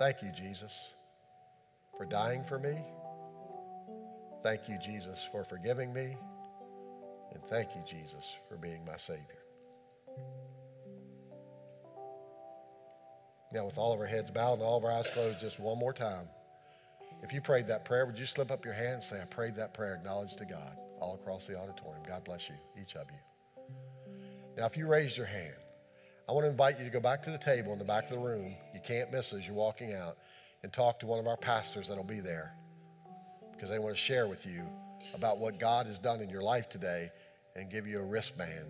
Thank 0.00 0.22
you, 0.22 0.32
Jesus, 0.32 0.72
for 1.96 2.04
dying 2.04 2.42
for 2.44 2.58
me. 2.58 2.76
Thank 4.42 4.68
you, 4.68 4.76
Jesus, 4.78 5.20
for 5.30 5.44
forgiving 5.44 5.92
me. 5.92 6.16
And 7.32 7.44
thank 7.48 7.76
you, 7.76 7.82
Jesus, 7.88 8.38
for 8.48 8.56
being 8.56 8.84
my 8.84 8.96
Savior. 8.96 9.22
Now, 13.52 13.64
with 13.64 13.78
all 13.78 13.92
of 13.92 14.00
our 14.00 14.06
heads 14.06 14.32
bowed 14.32 14.54
and 14.54 14.62
all 14.62 14.78
of 14.78 14.84
our 14.84 14.92
eyes 14.92 15.08
closed, 15.10 15.40
just 15.40 15.60
one 15.60 15.78
more 15.78 15.92
time. 15.92 16.26
If 17.22 17.32
you 17.32 17.40
prayed 17.40 17.68
that 17.68 17.84
prayer, 17.84 18.04
would 18.04 18.18
you 18.18 18.26
slip 18.26 18.50
up 18.50 18.64
your 18.64 18.74
hand 18.74 18.94
and 18.94 19.04
say, 19.04 19.22
I 19.22 19.26
prayed 19.26 19.54
that 19.56 19.74
prayer, 19.74 19.94
acknowledge 19.94 20.34
to 20.36 20.44
God 20.44 20.76
all 21.00 21.14
across 21.14 21.46
the 21.46 21.58
auditorium. 21.58 22.02
God 22.06 22.24
bless 22.24 22.48
you, 22.48 22.54
each 22.80 22.96
of 22.96 23.06
you. 23.10 23.18
Now, 24.56 24.66
if 24.66 24.76
you 24.76 24.86
raise 24.86 25.16
your 25.16 25.26
hand, 25.26 25.54
I 26.28 26.32
want 26.32 26.44
to 26.44 26.50
invite 26.50 26.78
you 26.78 26.84
to 26.84 26.90
go 26.90 27.00
back 27.00 27.22
to 27.22 27.30
the 27.30 27.38
table 27.38 27.72
in 27.72 27.78
the 27.78 27.84
back 27.84 28.04
of 28.04 28.10
the 28.10 28.18
room. 28.18 28.54
You 28.74 28.80
can't 28.84 29.10
miss 29.10 29.32
as 29.32 29.46
you're 29.46 29.54
walking 29.54 29.94
out 29.94 30.18
and 30.62 30.72
talk 30.72 30.98
to 31.00 31.06
one 31.06 31.18
of 31.18 31.26
our 31.26 31.36
pastors 31.36 31.88
that'll 31.88 32.04
be 32.04 32.20
there 32.20 32.54
because 33.52 33.70
they 33.70 33.78
want 33.78 33.94
to 33.94 34.00
share 34.00 34.28
with 34.28 34.44
you 34.44 34.66
about 35.14 35.38
what 35.38 35.58
God 35.58 35.86
has 35.86 35.98
done 35.98 36.20
in 36.20 36.28
your 36.28 36.42
life 36.42 36.68
today 36.68 37.10
and 37.56 37.70
give 37.70 37.86
you 37.86 37.98
a 37.98 38.04
wristband 38.04 38.66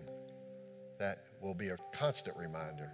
that 0.99 1.25
will 1.41 1.53
be 1.53 1.69
a 1.69 1.77
constant 1.93 2.37
reminder 2.37 2.91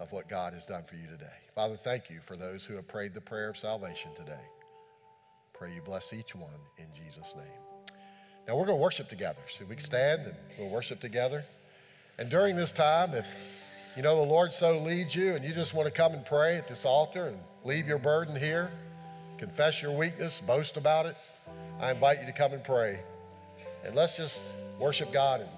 of 0.00 0.10
what 0.12 0.28
God 0.28 0.52
has 0.52 0.66
done 0.66 0.84
for 0.84 0.96
you 0.96 1.06
today. 1.06 1.26
Father, 1.54 1.76
thank 1.76 2.10
you 2.10 2.20
for 2.26 2.36
those 2.36 2.64
who 2.64 2.74
have 2.74 2.88
prayed 2.88 3.14
the 3.14 3.20
prayer 3.20 3.48
of 3.48 3.56
salvation 3.56 4.10
today. 4.16 4.44
Pray 5.52 5.72
you 5.72 5.82
bless 5.82 6.12
each 6.12 6.34
one 6.34 6.50
in 6.78 6.86
Jesus' 6.94 7.34
name. 7.36 7.71
Now 8.46 8.56
we're 8.56 8.66
going 8.66 8.78
to 8.78 8.82
worship 8.82 9.08
together. 9.08 9.40
So 9.56 9.64
we 9.68 9.76
can 9.76 9.84
stand 9.84 10.22
and 10.22 10.34
we'll 10.58 10.68
worship 10.68 11.00
together. 11.00 11.44
And 12.18 12.28
during 12.28 12.56
this 12.56 12.72
time, 12.72 13.14
if 13.14 13.26
you 13.96 14.02
know 14.02 14.16
the 14.16 14.30
Lord 14.30 14.52
so 14.52 14.78
leads 14.78 15.14
you 15.14 15.34
and 15.34 15.44
you 15.44 15.54
just 15.54 15.74
want 15.74 15.86
to 15.86 15.92
come 15.92 16.12
and 16.12 16.24
pray 16.24 16.56
at 16.56 16.66
this 16.66 16.84
altar 16.84 17.26
and 17.26 17.38
leave 17.64 17.86
your 17.86 17.98
burden 17.98 18.34
here, 18.34 18.70
confess 19.38 19.82
your 19.82 19.92
weakness, 19.92 20.40
boast 20.46 20.76
about 20.76 21.06
it, 21.06 21.16
I 21.80 21.90
invite 21.90 22.20
you 22.20 22.26
to 22.26 22.32
come 22.32 22.52
and 22.52 22.62
pray. 22.62 23.00
And 23.84 23.94
let's 23.94 24.16
just 24.16 24.40
worship 24.78 25.12
God 25.12 25.40
and 25.40 25.50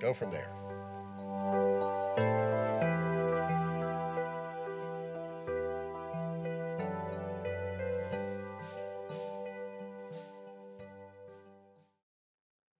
go 0.00 0.14
from 0.14 0.30
there. 0.30 0.63